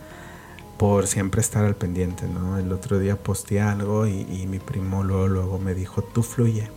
por 0.79 1.07
siempre 1.07 1.41
estar 1.41 1.65
al 1.65 1.77
pendiente, 1.77 2.27
¿no? 2.27 2.59
El 2.59 2.73
otro 2.73 2.99
día 2.99 3.17
posteé 3.17 3.61
algo 3.61 4.07
y, 4.07 4.47
mi 4.47 4.59
primo 4.59 5.03
luego, 5.03 5.29
luego 5.29 5.59
me 5.59 5.75
dijo, 5.75 6.03
tú 6.03 6.23
fluye. 6.23 6.71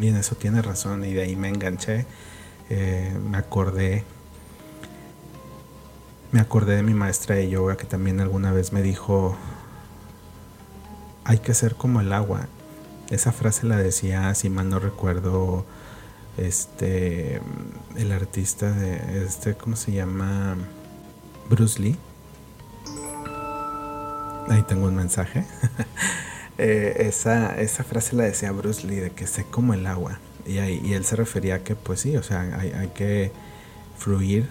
Y 0.00 0.08
en 0.08 0.16
eso 0.16 0.34
tiene 0.34 0.60
razón, 0.60 1.04
y 1.04 1.12
de 1.12 1.22
ahí 1.22 1.36
me 1.36 1.48
enganché, 1.48 2.06
eh, 2.68 3.16
me 3.30 3.38
acordé, 3.38 4.04
me 6.32 6.40
acordé 6.40 6.76
de 6.76 6.82
mi 6.82 6.94
maestra 6.94 7.36
de 7.36 7.48
yoga 7.48 7.76
que 7.76 7.86
también 7.86 8.20
alguna 8.20 8.52
vez 8.52 8.72
me 8.72 8.82
dijo, 8.82 9.36
hay 11.24 11.38
que 11.38 11.54
ser 11.54 11.74
como 11.74 12.00
el 12.00 12.12
agua. 12.12 12.48
Esa 13.10 13.32
frase 13.32 13.66
la 13.66 13.76
decía, 13.76 14.34
si 14.34 14.50
mal 14.50 14.68
no 14.68 14.78
recuerdo, 14.78 15.64
este 16.36 17.40
el 17.96 18.12
artista 18.12 18.70
de 18.70 19.24
este 19.24 19.54
cómo 19.54 19.76
se 19.76 19.92
llama 19.92 20.56
Bruce 21.48 21.80
Lee. 21.80 21.96
Ahí 24.48 24.62
tengo 24.66 24.86
un 24.86 24.96
mensaje. 24.96 25.44
Eh, 26.60 27.06
esa, 27.06 27.56
esa 27.60 27.84
frase 27.84 28.16
la 28.16 28.24
decía 28.24 28.50
Bruce 28.50 28.84
Lee 28.84 28.96
de 28.96 29.10
que 29.10 29.28
sé 29.28 29.44
como 29.44 29.74
el 29.74 29.86
agua. 29.86 30.18
Y, 30.44 30.58
ahí, 30.58 30.80
y 30.84 30.94
él 30.94 31.04
se 31.04 31.14
refería 31.14 31.54
a 31.54 31.58
que 31.60 31.76
pues 31.76 32.00
sí 32.00 32.16
o 32.16 32.22
sea 32.24 32.40
hay, 32.40 32.72
hay 32.72 32.88
que 32.88 33.30
fluir 33.96 34.48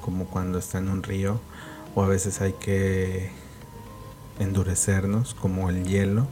como 0.00 0.24
cuando 0.24 0.58
está 0.58 0.78
en 0.78 0.88
un 0.88 1.02
río 1.02 1.38
o 1.94 2.02
a 2.02 2.08
veces 2.08 2.40
hay 2.40 2.54
que 2.54 3.28
endurecernos 4.38 5.34
como 5.34 5.68
el 5.68 5.84
hielo 5.84 6.28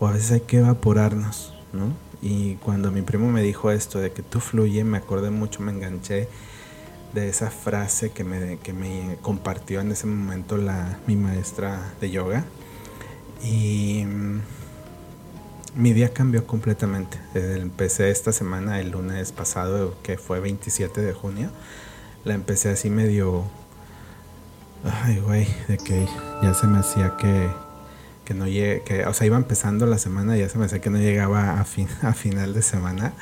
o 0.00 0.08
a 0.08 0.12
veces 0.12 0.32
hay 0.32 0.40
que 0.40 0.58
evaporarnos 0.58 1.52
¿no? 1.72 1.92
Y 2.22 2.56
cuando 2.56 2.90
mi 2.90 3.02
primo 3.02 3.30
me 3.30 3.42
dijo 3.42 3.70
esto 3.70 3.98
de 3.98 4.12
que 4.12 4.22
tú 4.22 4.40
fluye, 4.40 4.84
me 4.84 4.98
acordé 4.98 5.30
mucho, 5.30 5.62
me 5.62 5.72
enganché 5.72 6.28
de 7.14 7.28
esa 7.28 7.50
frase 7.50 8.10
que 8.10 8.24
me, 8.24 8.58
que 8.58 8.72
me 8.72 9.16
compartió 9.22 9.80
en 9.80 9.92
ese 9.92 10.06
momento 10.06 10.56
la, 10.56 10.98
mi 11.06 11.16
maestra 11.16 11.92
de 12.00 12.10
yoga. 12.10 12.44
Y 13.42 14.04
mm, 14.04 14.40
mi 15.76 15.92
día 15.94 16.12
cambió 16.12 16.46
completamente. 16.46 17.18
Empecé 17.34 18.10
esta 18.10 18.32
semana, 18.32 18.80
el 18.80 18.90
lunes 18.90 19.32
pasado, 19.32 19.96
que 20.02 20.18
fue 20.18 20.40
27 20.40 21.00
de 21.00 21.12
junio. 21.14 21.50
La 22.24 22.34
empecé 22.34 22.68
así 22.68 22.90
medio 22.90 23.46
Ay, 24.82 25.18
güey, 25.18 25.46
de 25.68 25.76
que 25.76 26.06
ya 26.42 26.54
se 26.54 26.66
me 26.66 26.78
hacía 26.78 27.14
que, 27.18 27.50
que 28.30 28.34
no 28.34 28.46
llegue, 28.46 28.82
que, 28.82 29.04
o 29.06 29.12
sea, 29.12 29.26
iba 29.26 29.36
empezando 29.36 29.86
la 29.86 29.98
semana 29.98 30.36
y 30.36 30.40
ya 30.40 30.48
se 30.48 30.56
me 30.56 30.66
hacía 30.66 30.80
que 30.80 30.88
no 30.88 30.98
llegaba 30.98 31.58
a, 31.60 31.64
fin, 31.64 31.88
a 32.02 32.14
final 32.14 32.54
de 32.54 32.62
semana. 32.62 33.12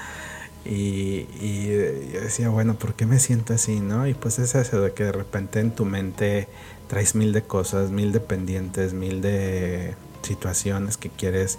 Y, 0.66 1.26
y, 1.40 1.68
yo 2.12 2.20
decía, 2.20 2.50
bueno, 2.50 2.74
¿por 2.74 2.92
qué 2.92 3.06
me 3.06 3.18
siento 3.18 3.54
así, 3.54 3.80
no? 3.80 4.06
Y 4.06 4.12
pues 4.12 4.38
es 4.38 4.54
eso 4.54 4.82
de 4.82 4.92
que 4.92 5.04
de 5.04 5.12
repente 5.12 5.60
en 5.60 5.70
tu 5.70 5.86
mente 5.86 6.46
traes 6.88 7.14
mil 7.14 7.32
de 7.32 7.40
cosas, 7.40 7.90
mil 7.90 8.12
de 8.12 8.20
pendientes, 8.20 8.92
mil 8.92 9.22
de 9.22 9.94
situaciones 10.20 10.98
que 10.98 11.08
quieres 11.08 11.58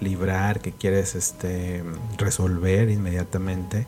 librar, 0.00 0.60
que 0.60 0.72
quieres 0.72 1.14
este, 1.14 1.84
resolver 2.18 2.90
inmediatamente, 2.90 3.86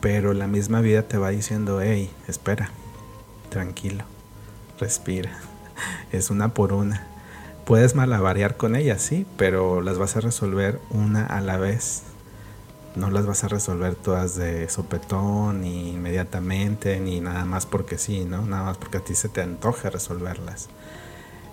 pero 0.00 0.32
la 0.32 0.46
misma 0.46 0.80
vida 0.80 1.02
te 1.02 1.18
va 1.18 1.30
diciendo, 1.30 1.80
hey, 1.82 2.08
espera, 2.28 2.70
tranquilo 3.48 4.04
respira. 4.78 5.30
Es 6.12 6.30
una 6.30 6.54
por 6.54 6.72
una. 6.72 7.06
Puedes 7.68 7.94
malavariar 7.94 8.56
con 8.56 8.74
ellas, 8.76 9.02
sí, 9.02 9.26
pero 9.36 9.82
las 9.82 9.98
vas 9.98 10.16
a 10.16 10.20
resolver 10.20 10.80
una 10.88 11.26
a 11.26 11.42
la 11.42 11.58
vez. 11.58 12.00
No 12.96 13.10
las 13.10 13.26
vas 13.26 13.44
a 13.44 13.48
resolver 13.48 13.94
todas 13.94 14.36
de 14.36 14.70
sopetón, 14.70 15.60
ni 15.60 15.90
inmediatamente, 15.90 16.98
ni 16.98 17.20
nada 17.20 17.44
más 17.44 17.66
porque 17.66 17.98
sí, 17.98 18.24
¿no? 18.24 18.46
Nada 18.46 18.62
más 18.62 18.78
porque 18.78 18.96
a 18.96 19.00
ti 19.00 19.14
se 19.14 19.28
te 19.28 19.42
antoja 19.42 19.90
resolverlas. 19.90 20.70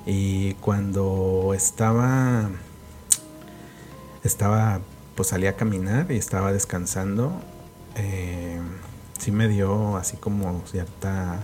Y 0.05 0.53
cuando 0.53 1.51
estaba, 1.53 2.49
estaba, 4.23 4.79
pues 5.15 5.27
salí 5.27 5.47
a 5.47 5.57
caminar 5.57 6.13
y 6.13 6.15
estaba 6.15 6.53
descansando, 6.53 7.33
eh, 7.97 8.61
sí 9.19 9.33
me 9.33 9.49
dio 9.49 9.97
así 9.97 10.15
como 10.15 10.63
cierta 10.65 11.43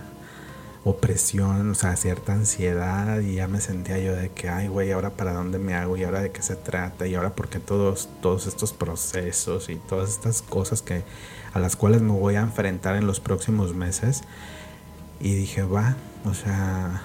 opresión, 0.84 1.70
o 1.70 1.74
sea, 1.74 1.96
cierta 1.96 2.32
ansiedad 2.32 3.20
y 3.20 3.36
ya 3.36 3.46
me 3.46 3.60
sentía 3.60 3.98
yo 3.98 4.16
de 4.16 4.30
que, 4.30 4.48
ay, 4.48 4.66
güey, 4.66 4.90
ahora 4.90 5.10
para 5.10 5.32
dónde 5.32 5.58
me 5.58 5.74
hago 5.74 5.96
y 5.96 6.02
ahora 6.02 6.20
de 6.20 6.32
qué 6.32 6.42
se 6.42 6.56
trata 6.56 7.06
y 7.06 7.14
ahora 7.14 7.30
por 7.30 7.48
qué 7.48 7.60
todos, 7.60 8.08
todos 8.20 8.46
estos 8.46 8.72
procesos 8.72 9.68
y 9.68 9.76
todas 9.76 10.10
estas 10.10 10.42
cosas 10.42 10.82
que, 10.82 11.04
a 11.52 11.60
las 11.60 11.76
cuales 11.76 12.02
me 12.02 12.12
voy 12.12 12.34
a 12.34 12.40
enfrentar 12.40 12.96
en 12.96 13.06
los 13.06 13.20
próximos 13.20 13.74
meses. 13.74 14.22
Y 15.20 15.34
dije, 15.34 15.62
va, 15.62 15.96
o 16.24 16.34
sea, 16.34 17.02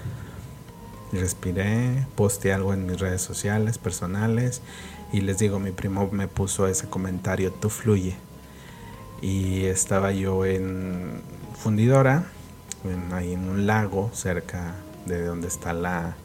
respiré, 1.12 2.08
posteé 2.16 2.54
algo 2.54 2.74
en 2.74 2.88
mis 2.88 3.00
redes 3.00 3.22
sociales, 3.22 3.78
personales 3.78 4.62
y 5.14 5.22
les 5.22 5.38
digo, 5.38 5.60
mi 5.60 5.72
primo 5.72 6.10
me 6.12 6.28
puso 6.28 6.68
ese 6.68 6.90
comentario, 6.90 7.52
tú 7.52 7.70
fluye. 7.70 8.16
Y 9.22 9.66
estaba 9.66 10.12
yo 10.12 10.46
en 10.46 11.22
fundidora 11.56 12.26
ahí 13.12 13.34
en 13.34 13.50
un 13.50 13.68
lago 13.68 14.10
cerca 14.14 14.76
de 15.06 15.26
donde 15.26 15.48
está 15.48 15.74
la, 15.74 16.16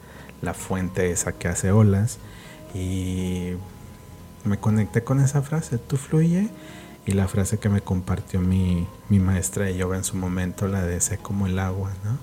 la 0.41 0.53
fuente 0.53 1.11
esa 1.11 1.33
que 1.33 1.47
hace 1.47 1.71
olas 1.71 2.19
y 2.73 3.53
me 4.43 4.57
conecté 4.57 5.03
con 5.03 5.19
esa 5.19 5.41
frase, 5.41 5.77
tú 5.77 5.97
fluye 5.97 6.49
y 7.05 7.11
la 7.11 7.27
frase 7.27 7.59
que 7.59 7.69
me 7.69 7.81
compartió 7.81 8.39
mi, 8.39 8.87
mi, 9.09 9.19
maestra 9.19 9.65
de 9.65 9.75
yoga 9.75 9.97
en 9.97 10.03
su 10.03 10.15
momento, 10.15 10.67
la 10.67 10.83
de 10.83 10.99
sé 11.01 11.17
como 11.17 11.47
el 11.47 11.59
agua, 11.59 11.91
¿no? 12.03 12.17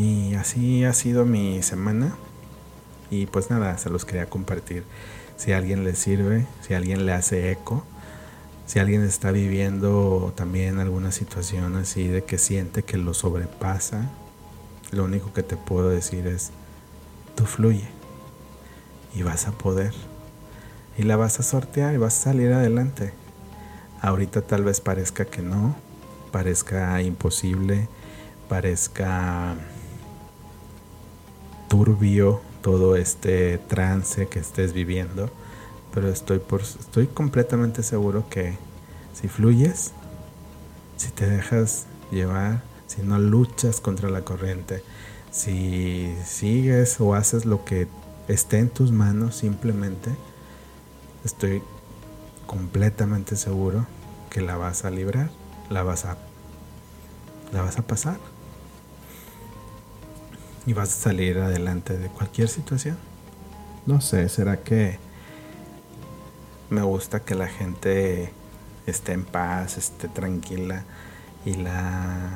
Y 0.00 0.34
así 0.34 0.84
ha 0.84 0.92
sido 0.92 1.24
mi 1.24 1.62
semana 1.62 2.14
y 3.10 3.26
pues 3.26 3.50
nada, 3.50 3.78
se 3.78 3.90
los 3.90 4.04
quería 4.04 4.26
compartir. 4.26 4.84
Si 5.36 5.52
a 5.52 5.58
alguien 5.58 5.84
le 5.84 5.94
sirve, 5.94 6.46
si 6.66 6.74
a 6.74 6.78
alguien 6.78 7.06
le 7.06 7.12
hace 7.12 7.50
eco, 7.50 7.84
si 8.66 8.80
alguien 8.80 9.02
está 9.02 9.30
viviendo 9.30 10.32
también 10.34 10.80
alguna 10.80 11.12
situación 11.12 11.76
así 11.76 12.08
de 12.08 12.24
que 12.24 12.36
siente 12.36 12.82
que 12.82 12.98
lo 12.98 13.14
sobrepasa, 13.14 14.10
lo 14.90 15.04
único 15.04 15.32
que 15.32 15.44
te 15.44 15.56
puedo 15.56 15.88
decir 15.88 16.26
es, 16.26 16.50
tú 17.36 17.44
fluye 17.44 17.88
y 19.14 19.22
vas 19.22 19.46
a 19.46 19.52
poder. 19.52 19.94
Y 20.98 21.02
la 21.02 21.16
vas 21.16 21.38
a 21.38 21.44
sortear 21.44 21.94
y 21.94 21.98
vas 21.98 22.18
a 22.18 22.24
salir 22.24 22.52
adelante. 22.52 23.12
Ahorita 24.02 24.42
tal 24.42 24.64
vez 24.64 24.80
parezca 24.80 25.26
que 25.26 25.42
no, 25.42 25.76
parezca 26.32 27.00
imposible, 27.02 27.88
parezca 28.48 29.54
turbio 31.68 32.40
todo 32.62 32.96
este 32.96 33.58
trance 33.58 34.26
que 34.26 34.40
estés 34.40 34.72
viviendo 34.72 35.30
pero 35.96 36.10
estoy, 36.10 36.40
por, 36.40 36.60
estoy 36.60 37.06
completamente 37.06 37.82
seguro 37.82 38.28
que 38.28 38.58
si 39.14 39.28
fluyes, 39.28 39.92
si 40.98 41.08
te 41.08 41.26
dejas 41.26 41.86
llevar, 42.10 42.60
si 42.86 43.00
no 43.00 43.18
luchas 43.18 43.80
contra 43.80 44.10
la 44.10 44.20
corriente, 44.20 44.82
si 45.30 46.14
sigues 46.22 47.00
o 47.00 47.14
haces 47.14 47.46
lo 47.46 47.64
que 47.64 47.88
esté 48.28 48.58
en 48.58 48.68
tus 48.68 48.92
manos 48.92 49.36
simplemente, 49.36 50.10
estoy 51.24 51.62
completamente 52.46 53.34
seguro 53.34 53.86
que 54.28 54.42
la 54.42 54.58
vas 54.58 54.84
a 54.84 54.90
librar, 54.90 55.30
la 55.70 55.82
vas 55.82 56.04
a 56.04 56.18
la 57.54 57.62
vas 57.62 57.78
a 57.78 57.86
pasar 57.86 58.18
y 60.66 60.74
vas 60.74 60.90
a 60.90 61.02
salir 61.04 61.38
adelante 61.38 61.96
de 61.96 62.08
cualquier 62.08 62.50
situación. 62.50 62.98
No 63.86 64.02
sé, 64.02 64.28
¿será 64.28 64.58
que 64.62 65.05
me 66.70 66.82
gusta 66.82 67.20
que 67.20 67.34
la 67.34 67.48
gente 67.48 68.32
esté 68.86 69.12
en 69.12 69.24
paz, 69.24 69.78
esté 69.78 70.08
tranquila 70.08 70.84
y 71.44 71.54
la 71.54 72.30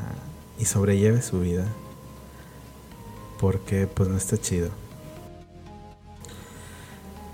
y 0.59 0.67
sobrelleve 0.67 1.23
su 1.23 1.41
vida. 1.41 1.67
Porque 3.39 3.87
pues 3.87 4.09
no 4.09 4.17
está 4.17 4.37
chido. 4.37 4.71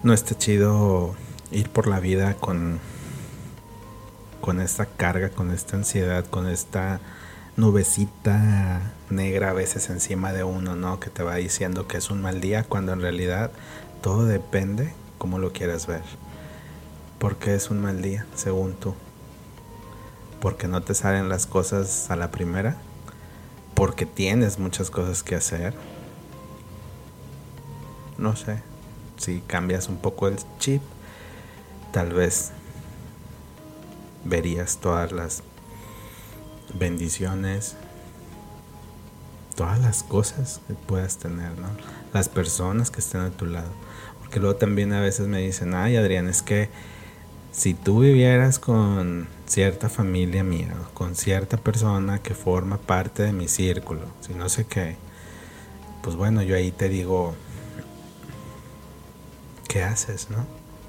No 0.03 0.13
está 0.13 0.39
chido 0.39 1.15
ir 1.51 1.69
por 1.71 1.87
la 1.87 2.01
vida 2.01 2.35
con 2.35 2.79
con 4.41 4.61
esta 4.61 4.87
carga, 4.87 5.31
con 5.31 5.51
esta 5.51 5.77
ansiedad, 5.77 6.25
con 6.25 6.49
esta 6.49 7.01
nubecita 7.57 8.93
negra 9.11 9.51
a 9.51 9.53
veces 9.53 9.91
encima 9.91 10.33
de 10.33 10.45
uno, 10.45 10.77
¿no? 10.77 11.01
Que 11.01 11.11
te 11.11 11.25
va 11.25 11.35
diciendo 11.35 11.89
que 11.89 11.97
es 11.97 12.11
un 12.11 12.23
mal 12.23 12.41
día 12.41 12.63
cuando 12.63 12.93
en 12.93 13.01
realidad 13.01 13.51
todo 14.03 14.25
depende 14.25 14.95
como 15.19 15.41
lo 15.41 15.53
quieras 15.53 15.89
ver. 15.89 16.03
Porque 17.19 17.55
es 17.55 17.71
un 17.71 17.81
mal 17.81 18.03
día, 18.03 18.27
según 18.35 18.75
tú. 18.75 18.95
Porque 20.41 20.69
no 20.69 20.83
te 20.83 20.95
salen 20.95 21.29
las 21.29 21.47
cosas 21.47 22.11
a 22.11 22.17
la 22.17 22.31
primera. 22.31 22.77
Porque 23.75 24.07
tienes 24.07 24.59
muchas 24.59 24.91
cosas 24.91 25.23
que 25.23 25.35
hacer. 25.35 25.75
No 28.19 28.37
sé. 28.37 28.63
Si 29.17 29.41
cambias 29.41 29.89
un 29.89 29.97
poco 29.97 30.29
el 30.29 30.37
chip, 30.59 30.83
tal 31.93 32.13
vez 32.13 32.53
verías 34.25 34.79
todas 34.79 35.13
las 35.13 35.43
bendiciones, 36.75 37.77
todas 39.55 39.81
las 39.81 40.03
cosas 40.03 40.61
que 40.67 40.75
puedas 40.75 41.17
tener, 41.17 41.59
¿no? 41.59 41.69
Las 42.13 42.29
personas 42.29 42.91
que 42.91 43.01
estén 43.01 43.23
a 43.23 43.31
tu 43.31 43.47
lado. 43.47 43.71
Porque 44.21 44.41
luego 44.41 44.57
también 44.57 44.93
a 44.93 45.01
veces 45.01 45.27
me 45.29 45.39
dicen, 45.39 45.75
ay 45.75 45.97
Adrián, 45.97 46.29
es 46.29 46.43
que 46.43 46.69
si 47.57 47.73
tú 47.73 48.01
vivieras 48.01 48.59
con 48.59 49.29
cierta 49.47 49.89
familia 49.89 50.45
mía, 50.45 50.75
con 50.93 51.15
cierta 51.15 51.57
persona 51.57 52.19
que 52.19 52.35
forma 52.35 52.77
parte 52.77 53.23
de 53.23 53.33
mi 53.33 53.49
círculo, 53.49 54.03
si 54.21 54.35
no 54.35 54.51
sé 54.51 54.67
qué, 54.67 54.97
pues 56.03 56.17
bueno, 56.17 56.43
yo 56.43 56.55
ahí 56.55 56.71
te 56.71 56.91
digo, 56.91 57.35
¿qué 59.69 59.83
haces, 59.83 60.29
no? 60.29 60.45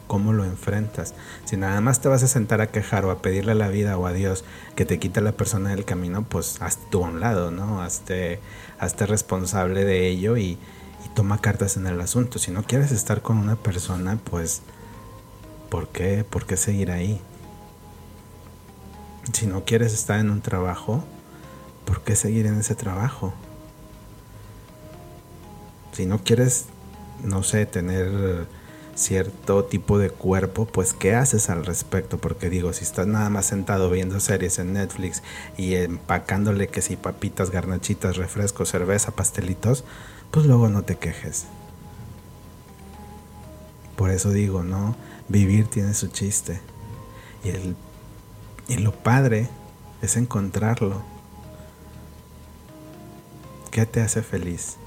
¿Cómo 0.08 0.34
lo 0.34 0.44
enfrentas? 0.44 1.14
Si 1.46 1.56
nada 1.56 1.80
más 1.80 2.02
te 2.02 2.10
vas 2.10 2.24
a 2.24 2.28
sentar 2.28 2.60
a 2.60 2.68
quejar 2.68 3.06
o 3.06 3.12
a 3.12 3.22
pedirle 3.22 3.54
a 3.54 3.56
la 3.56 3.70
vida 3.70 3.98
o 3.98 4.06
a 4.06 4.12
Dios 4.12 4.44
que 4.76 4.84
te 4.84 5.00
quite 5.00 5.22
la 5.22 5.32
persona 5.32 5.70
del 5.70 5.86
camino, 5.86 6.26
pues 6.28 6.62
hazte 6.62 6.86
tú 6.92 7.06
a 7.06 7.08
un 7.08 7.22
lado, 7.22 7.50
¿no? 7.50 7.82
Hazte, 7.82 8.42
hazte 8.78 9.06
responsable 9.06 9.86
de 9.86 10.08
ello 10.08 10.36
y, 10.36 10.58
y 11.06 11.10
toma 11.16 11.40
cartas 11.40 11.78
en 11.78 11.88
el 11.88 12.00
asunto. 12.02 12.40
Si 12.40 12.52
no 12.52 12.64
quieres 12.64 12.92
estar 12.92 13.22
con 13.22 13.38
una 13.38 13.56
persona, 13.56 14.18
pues 14.30 14.64
¿Por 15.70 15.90
qué? 15.90 16.26
¿Por 16.30 16.46
qué 16.46 16.58
seguir 16.58 16.92
ahí? 16.92 17.22
Si 19.34 19.46
no 19.46 19.66
quieres 19.66 19.94
estar 19.94 20.20
en 20.20 20.30
un 20.30 20.42
trabajo, 20.42 21.04
¿por 21.86 22.02
qué 22.02 22.16
seguir 22.16 22.46
en 22.46 22.60
ese 22.60 22.76
trabajo? 22.76 23.34
Si 25.92 26.06
no 26.06 26.24
quieres, 26.24 26.66
no 27.24 27.44
sé, 27.44 27.66
tener 27.66 28.48
cierto 28.98 29.66
tipo 29.66 30.00
de 30.00 30.10
cuerpo, 30.10 30.66
pues 30.66 30.94
¿qué 30.94 31.14
haces 31.16 31.50
al 31.50 31.66
respecto? 31.66 32.18
Porque 32.18 32.50
digo, 32.50 32.74
si 32.74 32.84
estás 32.84 33.06
nada 33.06 33.30
más 33.30 33.46
sentado 33.46 33.90
viendo 33.90 34.20
series 34.20 34.60
en 34.60 34.74
Netflix 34.74 35.22
y 35.56 35.76
empacándole 35.76 36.68
que 36.68 36.82
si 36.82 36.96
papitas, 36.96 37.52
garnachitas, 37.52 38.18
refrescos, 38.18 38.70
cerveza, 38.70 39.12
pastelitos, 39.12 39.84
pues 40.32 40.46
luego 40.46 40.70
no 40.70 40.84
te 40.84 40.96
quejes. 40.98 41.46
Por 43.96 44.12
eso 44.12 44.32
digo, 44.32 44.64
¿no? 44.64 44.96
Vivir 45.30 45.68
tiene 45.68 45.94
su 45.94 46.08
chiste. 46.08 46.62
Y, 47.44 47.50
el, 47.50 47.76
y 48.68 48.78
lo 48.78 48.92
padre 48.92 49.48
es 50.02 50.18
encontrarlo. 50.18 51.02
¿Qué 53.72 53.86
te 53.86 54.02
hace 54.02 54.22
feliz? 54.22 54.78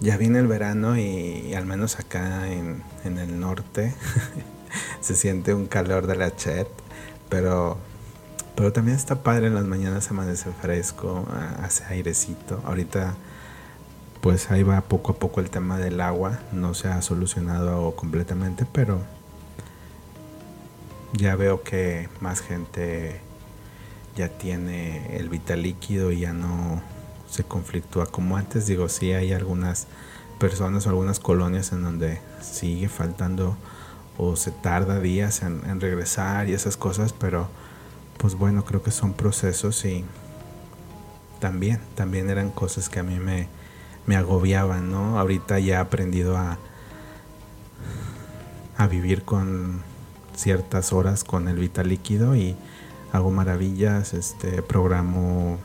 Ya 0.00 0.16
viene 0.16 0.38
el 0.38 0.46
verano 0.46 0.98
y, 0.98 1.54
al 1.54 1.66
menos 1.66 1.98
acá 1.98 2.52
en, 2.52 2.82
en 3.04 3.18
el 3.18 3.40
norte 3.40 3.94
se 5.00 5.14
siente 5.14 5.54
un 5.54 5.66
calor 5.66 6.06
de 6.06 6.16
la 6.16 6.34
chet, 6.34 6.68
pero, 7.28 7.78
pero 8.54 8.72
también 8.72 8.96
está 8.96 9.22
padre 9.22 9.46
en 9.46 9.54
las 9.54 9.64
mañanas 9.64 10.10
amanece 10.10 10.50
fresco, 10.52 11.26
hace 11.62 11.84
airecito. 11.84 12.60
Ahorita 12.64 13.14
pues 14.24 14.50
ahí 14.50 14.62
va 14.62 14.80
poco 14.80 15.12
a 15.12 15.16
poco 15.16 15.42
el 15.42 15.50
tema 15.50 15.76
del 15.76 16.00
agua, 16.00 16.40
no 16.50 16.72
se 16.72 16.88
ha 16.88 17.02
solucionado 17.02 17.94
completamente, 17.94 18.64
pero 18.64 19.02
ya 21.12 21.36
veo 21.36 21.62
que 21.62 22.08
más 22.20 22.40
gente 22.40 23.20
ya 24.16 24.30
tiene 24.30 25.18
el 25.18 25.28
vital 25.28 25.60
líquido 25.60 26.10
y 26.10 26.20
ya 26.20 26.32
no 26.32 26.80
se 27.28 27.44
conflictúa 27.44 28.06
como 28.06 28.38
antes. 28.38 28.66
Digo, 28.66 28.88
sí 28.88 29.12
hay 29.12 29.34
algunas 29.34 29.88
personas 30.38 30.86
o 30.86 30.88
algunas 30.88 31.20
colonias 31.20 31.72
en 31.72 31.82
donde 31.82 32.18
sigue 32.40 32.88
faltando 32.88 33.58
o 34.16 34.36
se 34.36 34.52
tarda 34.52 35.00
días 35.00 35.42
en, 35.42 35.82
regresar 35.82 36.48
y 36.48 36.54
esas 36.54 36.78
cosas, 36.78 37.12
pero 37.12 37.50
pues 38.16 38.36
bueno, 38.36 38.64
creo 38.64 38.82
que 38.82 38.90
son 38.90 39.12
procesos 39.12 39.84
y 39.84 40.02
también, 41.40 41.78
también 41.94 42.30
eran 42.30 42.50
cosas 42.50 42.88
que 42.88 43.00
a 43.00 43.02
mí 43.02 43.18
me, 43.20 43.48
me 44.06 44.16
agobiaban, 44.16 44.90
¿no? 44.90 45.18
Ahorita 45.18 45.58
ya 45.58 45.74
he 45.74 45.78
aprendido 45.78 46.36
a, 46.36 46.58
a 48.76 48.86
vivir 48.86 49.22
con 49.24 49.82
ciertas 50.36 50.92
horas 50.92 51.24
con 51.24 51.48
el 51.48 51.56
vital 51.56 51.88
líquido 51.88 52.36
y 52.36 52.56
hago 53.12 53.30
maravillas, 53.30 54.14
este 54.14 54.62
programo 54.62 55.58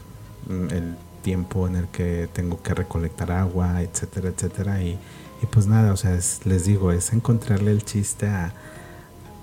mm, 0.48 0.70
el 0.72 0.96
tiempo 1.24 1.68
en 1.68 1.76
el 1.76 1.88
que 1.88 2.30
tengo 2.32 2.62
que 2.62 2.74
recolectar 2.74 3.32
agua, 3.32 3.82
etcétera, 3.82 4.30
etcétera 4.30 4.82
y, 4.82 4.98
pues 5.52 5.68
nada, 5.68 5.94
o 5.94 5.98
sea, 5.98 6.18
les 6.46 6.66
digo, 6.66 6.92
es 6.92 7.14
encontrarle 7.14 7.72
el 7.72 7.84
chiste 7.84 8.28
a, 8.28 8.54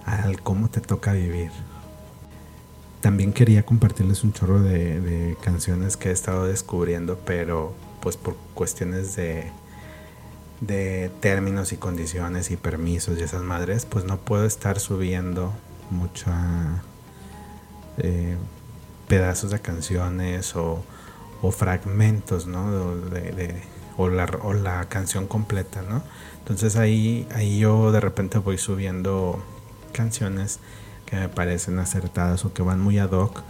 al 0.04 0.40
cómo 0.42 0.68
te 0.68 0.80
toca 0.80 1.12
vivir. 1.12 1.50
También 3.00 3.32
quería 3.32 3.64
compartirles 3.64 4.24
un 4.24 4.32
chorro 4.32 4.60
de 4.60 5.36
canciones 5.42 5.96
que 5.96 6.10
he 6.10 6.12
estado 6.12 6.46
descubriendo, 6.46 7.18
pero 7.24 7.74
pues 8.06 8.16
por 8.16 8.36
cuestiones 8.54 9.16
de, 9.16 9.50
de 10.60 11.10
términos 11.18 11.72
y 11.72 11.76
condiciones 11.76 12.52
y 12.52 12.56
permisos 12.56 13.18
y 13.18 13.24
esas 13.24 13.42
madres, 13.42 13.84
pues 13.84 14.04
no 14.04 14.18
puedo 14.18 14.46
estar 14.46 14.78
subiendo 14.78 15.52
mucho 15.90 16.30
eh, 17.98 18.36
pedazos 19.08 19.50
de 19.50 19.58
canciones 19.58 20.54
o, 20.54 20.84
fragmentos, 21.50 22.46
¿no? 22.46 22.94
De, 22.94 23.60
o, 23.96 24.08
la, 24.08 24.26
o 24.44 24.52
la 24.52 24.84
canción 24.84 25.26
completa, 25.26 25.82
¿no? 25.82 26.04
Entonces 26.38 26.76
ahí, 26.76 27.26
ahí 27.34 27.58
yo 27.58 27.90
de 27.90 27.98
repente 27.98 28.38
voy 28.38 28.56
subiendo 28.56 29.42
canciones 29.90 30.60
que 31.06 31.16
me 31.16 31.28
parecen 31.28 31.80
acertadas 31.80 32.44
o 32.44 32.52
que 32.52 32.62
van 32.62 32.80
muy 32.80 33.00
ad 33.00 33.10
hoc 33.10 33.42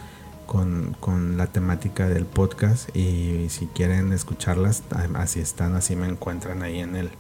con, 0.47 1.37
la 1.37 1.47
temática 1.49 2.09
del 2.09 2.25
podcast 2.25 2.95
y 2.97 3.49
si 3.51 3.67
quieren 3.67 4.13
escucharlas, 4.13 4.83
así 5.15 5.41
están, 5.41 5.75
así 5.75 5.97
me 5.97 6.09
encuentran 6.09 6.63
ahí 6.63 6.81
en 6.81 6.97
el 6.97 7.11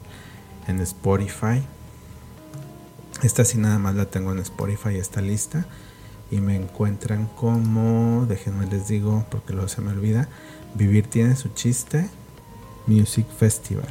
en 0.67 0.81
Spotify. 0.81 1.62
Esta 3.23 3.45
sí 3.45 3.59
nada 3.59 3.79
más 3.79 3.95
la 3.95 4.07
tengo 4.07 4.33
en 4.33 4.39
Spotify, 4.39 4.97
esta 4.97 5.21
lista. 5.21 5.67
Y 6.31 6.41
me 6.41 6.57
encuentran 6.57 7.27
como, 7.37 8.27
déjenme 8.27 8.67
les 8.67 8.89
digo, 8.89 9.25
porque 9.31 9.53
luego 9.53 9.69
se 9.69 9.81
me 9.81 9.93
olvida, 9.93 10.29
Vivir 10.75 11.07
tiene 11.07 11.37
su 11.37 11.49
chiste, 11.51 12.09
Music 12.87 13.27
Festival. 13.39 13.89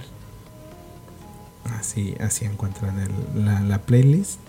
Así, 1.80 2.16
así 2.20 2.46
encuentran 2.46 2.96
la, 3.34 3.62
la 3.62 3.82
playlist. 3.82 4.40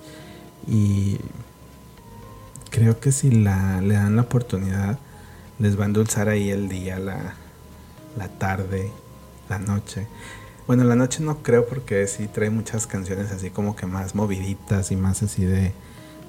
Y 0.66 1.18
creo 2.76 3.00
que 3.00 3.10
si 3.10 3.30
la, 3.30 3.80
le 3.80 3.94
dan 3.94 4.16
la 4.16 4.22
oportunidad, 4.22 4.98
les 5.58 5.78
va 5.80 5.84
a 5.84 5.86
endulzar 5.86 6.28
ahí 6.28 6.50
el 6.50 6.68
día, 6.68 6.98
la, 6.98 7.32
la 8.18 8.28
tarde, 8.28 8.90
la 9.48 9.58
noche. 9.58 10.06
Bueno, 10.66 10.84
la 10.84 10.94
noche 10.94 11.22
no 11.22 11.42
creo 11.42 11.66
porque 11.66 12.06
sí 12.06 12.28
trae 12.28 12.50
muchas 12.50 12.86
canciones 12.86 13.32
así 13.32 13.48
como 13.48 13.76
que 13.76 13.86
más 13.86 14.14
moviditas 14.14 14.92
y 14.92 14.96
más 14.96 15.22
así 15.22 15.46
de, 15.46 15.72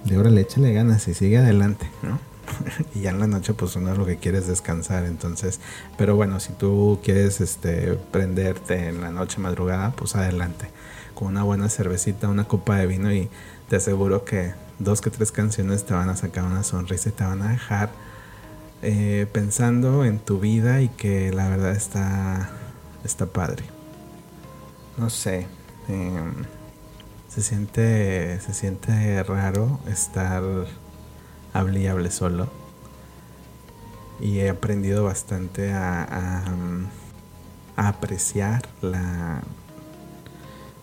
de 0.06 0.18
órale, 0.18 0.40
échale 0.40 0.72
ganas 0.72 1.06
y 1.10 1.14
sigue 1.14 1.38
adelante, 1.38 1.86
¿no? 2.02 2.18
y 2.96 3.02
ya 3.02 3.10
en 3.10 3.20
la 3.20 3.28
noche 3.28 3.54
pues 3.54 3.76
uno 3.76 3.94
lo 3.94 4.06
que 4.06 4.16
quiere 4.16 4.38
es 4.38 4.48
descansar, 4.48 5.04
entonces, 5.04 5.60
pero 5.98 6.16
bueno, 6.16 6.40
si 6.40 6.54
tú 6.54 7.00
quieres 7.04 7.42
este 7.42 8.00
prenderte 8.12 8.88
en 8.88 9.02
la 9.02 9.12
noche 9.12 9.40
madrugada, 9.42 9.92
pues 9.92 10.16
adelante, 10.16 10.70
con 11.14 11.28
una 11.28 11.44
buena 11.44 11.68
cervecita, 11.68 12.30
una 12.30 12.46
copa 12.46 12.78
de 12.78 12.88
vino 12.88 13.12
y 13.12 13.30
te 13.70 13.76
aseguro 13.76 14.24
que 14.26 14.54
dos 14.80 15.02
que 15.02 15.10
tres 15.10 15.32
canciones 15.32 15.86
te 15.86 15.94
van 15.94 16.10
a 16.10 16.16
sacar 16.16 16.44
una 16.44 16.64
sonrisa 16.64 17.10
y 17.10 17.12
te 17.12 17.24
van 17.24 17.42
a 17.42 17.50
dejar 17.50 17.90
eh, 18.82 19.28
pensando 19.32 20.06
en 20.06 20.20
tu 20.20 20.40
vida 20.40 20.82
y 20.82 20.90
que 20.90 21.32
la 21.34 21.50
verdad 21.50 21.72
está, 21.72 22.50
está 23.04 23.26
padre. 23.26 23.64
No 24.98 25.10
sé, 25.10 25.48
em, 25.88 26.34
se, 27.28 27.42
siente, 27.42 28.40
se 28.40 28.54
siente 28.54 29.24
raro 29.24 29.80
estar 29.88 30.44
hable 31.54 31.80
y 31.82 31.88
hable 31.88 32.12
solo. 32.12 32.50
Y 34.20 34.40
he 34.40 34.50
aprendido 34.50 35.04
bastante 35.04 35.72
a, 35.74 36.44
a 37.76 37.88
apreciar 37.88 38.68
la, 38.82 39.42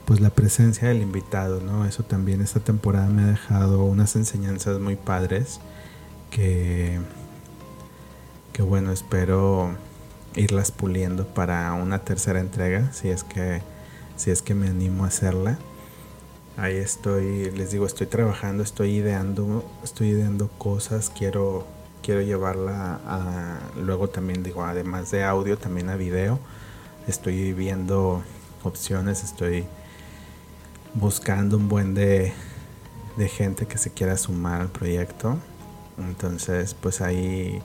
pues 0.04 0.20
la 0.20 0.30
presencia 0.30 0.88
del 0.88 1.02
invitado, 1.02 1.60
¿no? 1.60 1.86
Eso 1.86 2.02
también 2.02 2.40
esta 2.40 2.60
temporada 2.60 3.08
me 3.08 3.22
ha 3.22 3.26
dejado 3.26 3.84
unas 3.84 4.16
enseñanzas 4.16 4.78
muy 4.78 4.96
padres 4.96 5.60
que, 6.30 6.98
que 8.52 8.62
bueno, 8.62 8.92
espero 8.92 9.74
irlas 10.36 10.72
puliendo 10.72 11.26
para 11.26 11.72
una 11.74 12.00
tercera 12.00 12.40
entrega, 12.40 12.92
si 12.92 13.08
es 13.08 13.24
que, 13.24 13.62
si 14.16 14.30
es 14.30 14.42
que 14.42 14.54
me 14.54 14.68
animo 14.68 15.04
a 15.04 15.08
hacerla. 15.08 15.58
Ahí 16.56 16.76
estoy, 16.76 17.50
les 17.52 17.70
digo, 17.70 17.86
estoy 17.86 18.06
trabajando, 18.06 18.62
estoy 18.62 18.96
ideando, 18.96 19.64
estoy 19.82 20.08
ideando 20.08 20.48
cosas, 20.48 21.10
quiero, 21.10 21.66
quiero 22.02 22.20
llevarla 22.20 23.00
a, 23.06 23.58
luego 23.80 24.08
también 24.08 24.42
digo, 24.42 24.64
además 24.64 25.10
de 25.10 25.24
audio, 25.24 25.56
también 25.56 25.88
a 25.88 25.96
video. 25.96 26.38
Estoy 27.08 27.52
viendo 27.52 28.22
opciones, 28.62 29.24
estoy 29.24 29.66
buscando 30.94 31.56
un 31.56 31.68
buen 31.68 31.94
de, 31.94 32.32
gente 33.28 33.66
que 33.66 33.78
se 33.78 33.90
quiera 33.90 34.16
sumar 34.16 34.60
al 34.60 34.68
proyecto. 34.68 35.38
Entonces, 35.98 36.74
pues 36.74 37.00
ahí 37.00 37.60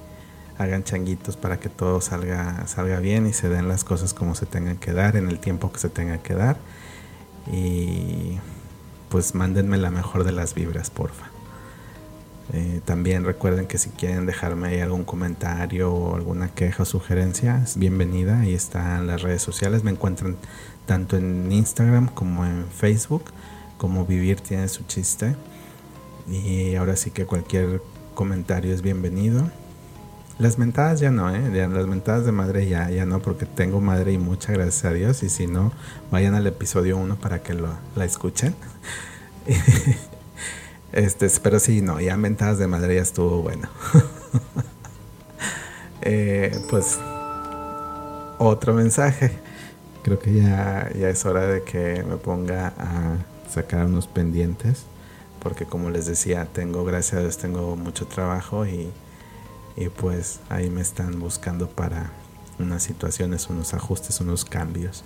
hagan 0.58 0.84
changuitos 0.84 1.38
para 1.38 1.60
que 1.60 1.70
todo 1.70 2.02
salga, 2.02 2.68
salga 2.68 3.00
bien 3.00 3.26
y 3.26 3.34
se 3.34 3.50
den 3.50 3.68
las 3.68 3.84
cosas 3.84 4.13
como 4.13 4.36
se 4.36 4.46
tengan 4.46 4.78
que 4.78 4.92
dar, 4.94 5.15
en 5.15 5.30
el 5.30 5.39
tiempo 5.39 5.72
que 5.72 5.80
se 5.80 5.89
tenga 5.89 6.20
que 6.20 6.34
dar. 6.34 6.58
Y 7.52 8.38
pues 9.10 9.34
mándenme 9.34 9.78
la 9.78 9.89
mejor 9.89 10.24
de 10.24 10.32
las 10.32 10.54
vibras, 10.54 10.89
porfa. 10.89 11.30
Eh, 12.52 12.82
también 12.84 13.26
recuerden 13.26 13.68
que 13.68 13.78
si 13.78 13.90
quieren 13.92 14.26
dejarme 14.26 14.82
algún 14.82 15.04
comentario 15.04 15.94
o 15.94 16.16
alguna 16.16 16.50
queja 16.50 16.84
o 16.84 16.86
sugerencia, 16.86 17.62
es 17.64 17.78
bienvenida. 17.78 18.40
Ahí 18.42 18.54
están 18.54 19.06
las 19.08 19.22
redes 19.22 19.42
sociales. 19.42 19.84
Me 19.84 19.92
encuentran 19.92 20.36
tanto 20.86 21.18
en 21.18 21.52
Instagram 21.52 22.08
como 22.08 22.46
en 22.46 22.66
Facebook, 22.68 23.26
como 23.78 24.06
Vivir 24.06 24.42
tiene 24.42 24.68
su 24.68 24.84
chiste. 24.86 25.36
Y 26.28 26.76
ahora 26.76 26.96
sí 26.96 27.12
que 27.12 27.26
cualquier 27.26 27.82
comentario 28.16 28.74
es 28.74 28.82
bienvenido. 28.82 29.50
Las 30.40 30.58
mentadas 30.58 31.00
ya 31.00 31.12
no, 31.12 31.36
¿eh? 31.36 31.68
Las 31.68 31.86
mentadas 31.86 32.26
de 32.26 32.32
madre 32.32 32.68
ya, 32.68 32.90
ya 32.90 33.06
no, 33.06 33.22
porque 33.22 33.46
tengo 33.46 33.82
madre 33.82 34.14
y 34.14 34.18
muchas 34.18 34.56
gracias 34.56 34.86
a 34.86 34.94
Dios. 34.94 35.22
Y 35.22 35.30
si 35.30 35.48
no, 35.48 35.72
vayan 36.12 36.34
al 36.34 36.48
episodio 36.48 36.98
1 36.98 37.18
para 37.18 37.44
que 37.44 37.54
lo, 37.54 37.70
la 37.96 38.06
escuchen. 38.06 38.56
este, 40.91 41.30
pero 41.41 41.60
sí, 41.60 41.82
no, 41.82 41.99
ya 41.99 42.17
mentadas 42.17 42.58
de 42.60 42.67
madre 42.67 42.95
ya 42.95 43.02
estuvo 43.02 43.41
bueno. 43.41 43.69
Eh, 46.02 46.58
pues 46.69 46.97
otro 48.38 48.73
mensaje 48.73 49.38
creo 50.02 50.19
que 50.19 50.34
ya, 50.34 50.89
ya 50.97 51.10
es 51.10 51.25
hora 51.25 51.45
de 51.45 51.63
que 51.63 52.04
me 52.04 52.17
ponga 52.17 52.73
a 52.78 53.17
sacar 53.49 53.86
unos 53.86 54.08
pendientes, 54.08 54.86
porque 55.41 55.65
como 55.65 55.89
les 55.89 56.06
decía, 56.06 56.47
tengo, 56.52 56.86
gracias 56.86 57.13
a 57.15 57.21
Dios, 57.21 57.38
tengo 57.38 57.75
mucho 57.75 58.08
trabajo 58.08 58.65
y, 58.65 58.91
y 59.75 59.89
pues 59.89 60.39
ahí 60.49 60.69
me 60.69 60.82
están 60.82 61.19
buscando 61.19 61.69
para 61.69 62.12
unas 62.60 62.84
situaciones, 62.84 63.49
unos 63.49 63.73
ajustes, 63.73 64.19
unos 64.19 64.45
cambios. 64.45 65.04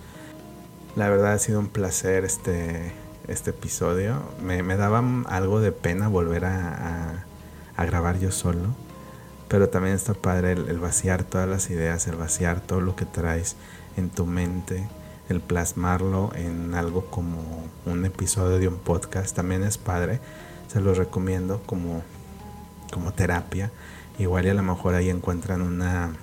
La 0.95 1.09
verdad 1.09 1.33
ha 1.33 1.39
sido 1.39 1.59
un 1.59 1.69
placer 1.69 2.23
este, 2.23 2.91
este 3.27 3.51
episodio. 3.51 4.21
Me, 4.41 4.63
me 4.63 4.75
daba 4.75 5.03
algo 5.27 5.59
de 5.59 5.71
pena 5.71 6.07
volver 6.07 6.45
a, 6.45 7.25
grabar 7.77 8.19
yo 8.19 8.31
solo, 8.31 8.69
pero 9.47 9.69
también 9.69 9.95
está 9.95 10.13
padre 10.13 10.53
el, 10.53 10.79
vaciar 10.79 11.23
todas 11.23 11.49
las 11.49 11.69
ideas, 11.69 12.07
el 12.07 12.15
vaciar 12.15 12.61
todo 12.61 12.81
lo 12.81 12.95
que 12.95 13.05
traes 13.05 13.55
en 13.97 14.09
tu 14.09 14.25
mente, 14.25 14.87
el 15.29 15.41
plasmarlo 15.41 16.31
en 16.35 16.75
algo 16.75 17.05
como 17.07 17.41
un 17.85 18.05
episodio 18.05 18.59
de 18.59 18.67
un 18.67 18.77
podcast, 18.77 19.35
también 19.35 19.63
es 19.63 19.77
padre, 19.77 20.19
se 20.67 20.81
los 20.81 20.97
recomiendo 20.97 21.61
como, 21.65 22.03
como 22.91 23.13
terapia, 23.13 23.71
igual 24.17 24.45
y 24.45 24.49
a 24.49 24.53
lo 24.53 24.63
mejor 24.63 24.95
ahí 24.95 25.09
encuentran 25.09 25.61
una, 25.61 26.13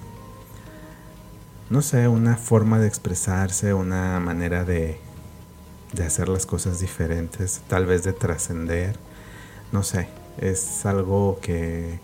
no 1.68 1.82
sé, 1.82 2.08
una 2.08 2.36
forma 2.36 2.78
de 2.78 2.88
expresarse, 2.88 3.74
una 3.74 4.18
manera 4.20 4.64
de, 4.64 4.98
de 5.92 6.04
hacer 6.04 6.28
las 6.28 6.46
cosas 6.46 6.80
diferentes, 6.80 7.60
tal 7.68 7.86
vez 7.86 8.04
de 8.04 8.12
trascender, 8.12 8.96
no 9.72 9.82
sé, 9.82 10.08
es 10.38 10.86
algo 10.86 11.38
que 11.40 12.00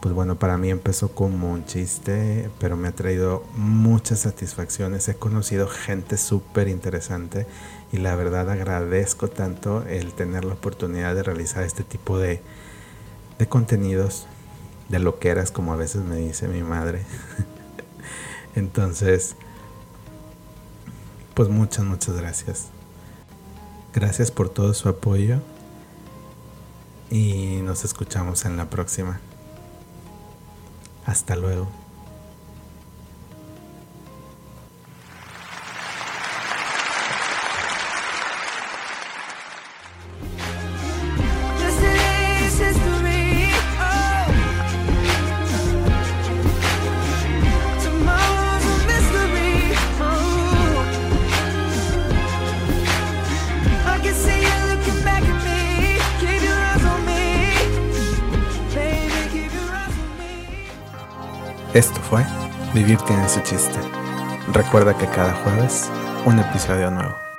pues 0.00 0.14
bueno, 0.14 0.38
para 0.38 0.56
mí 0.56 0.70
empezó 0.70 1.10
como 1.14 1.52
un 1.52 1.66
chiste, 1.66 2.48
pero 2.58 2.76
me 2.76 2.88
ha 2.88 2.92
traído 2.92 3.44
muchas 3.54 4.20
satisfacciones. 4.20 5.06
He 5.08 5.14
conocido 5.14 5.68
gente 5.68 6.16
súper 6.16 6.68
interesante 6.68 7.46
y 7.92 7.98
la 7.98 8.16
verdad 8.16 8.48
agradezco 8.48 9.28
tanto 9.28 9.84
el 9.86 10.14
tener 10.14 10.46
la 10.46 10.54
oportunidad 10.54 11.14
de 11.14 11.22
realizar 11.22 11.64
este 11.64 11.84
tipo 11.84 12.18
de, 12.18 12.40
de 13.38 13.46
contenidos, 13.46 14.26
de 14.88 15.00
lo 15.00 15.18
que 15.18 15.28
eras, 15.28 15.50
como 15.50 15.74
a 15.74 15.76
veces 15.76 16.02
me 16.02 16.16
dice 16.16 16.48
mi 16.48 16.62
madre. 16.62 17.02
Entonces, 18.54 19.36
pues 21.34 21.50
muchas, 21.50 21.84
muchas 21.84 22.16
gracias. 22.16 22.68
Gracias 23.92 24.30
por 24.30 24.48
todo 24.48 24.72
su 24.74 24.88
apoyo 24.88 25.40
y 27.10 27.60
nos 27.64 27.84
escuchamos 27.84 28.44
en 28.44 28.56
la 28.56 28.70
próxima. 28.70 29.20
Hasta 31.04 31.34
luego. 31.34 31.68
Su 63.30 63.40
chiste. 63.42 63.78
Recuerda 64.52 64.98
que 64.98 65.06
cada 65.06 65.32
jueves 65.34 65.88
un 66.26 66.40
episodio 66.40 66.90
nuevo. 66.90 67.29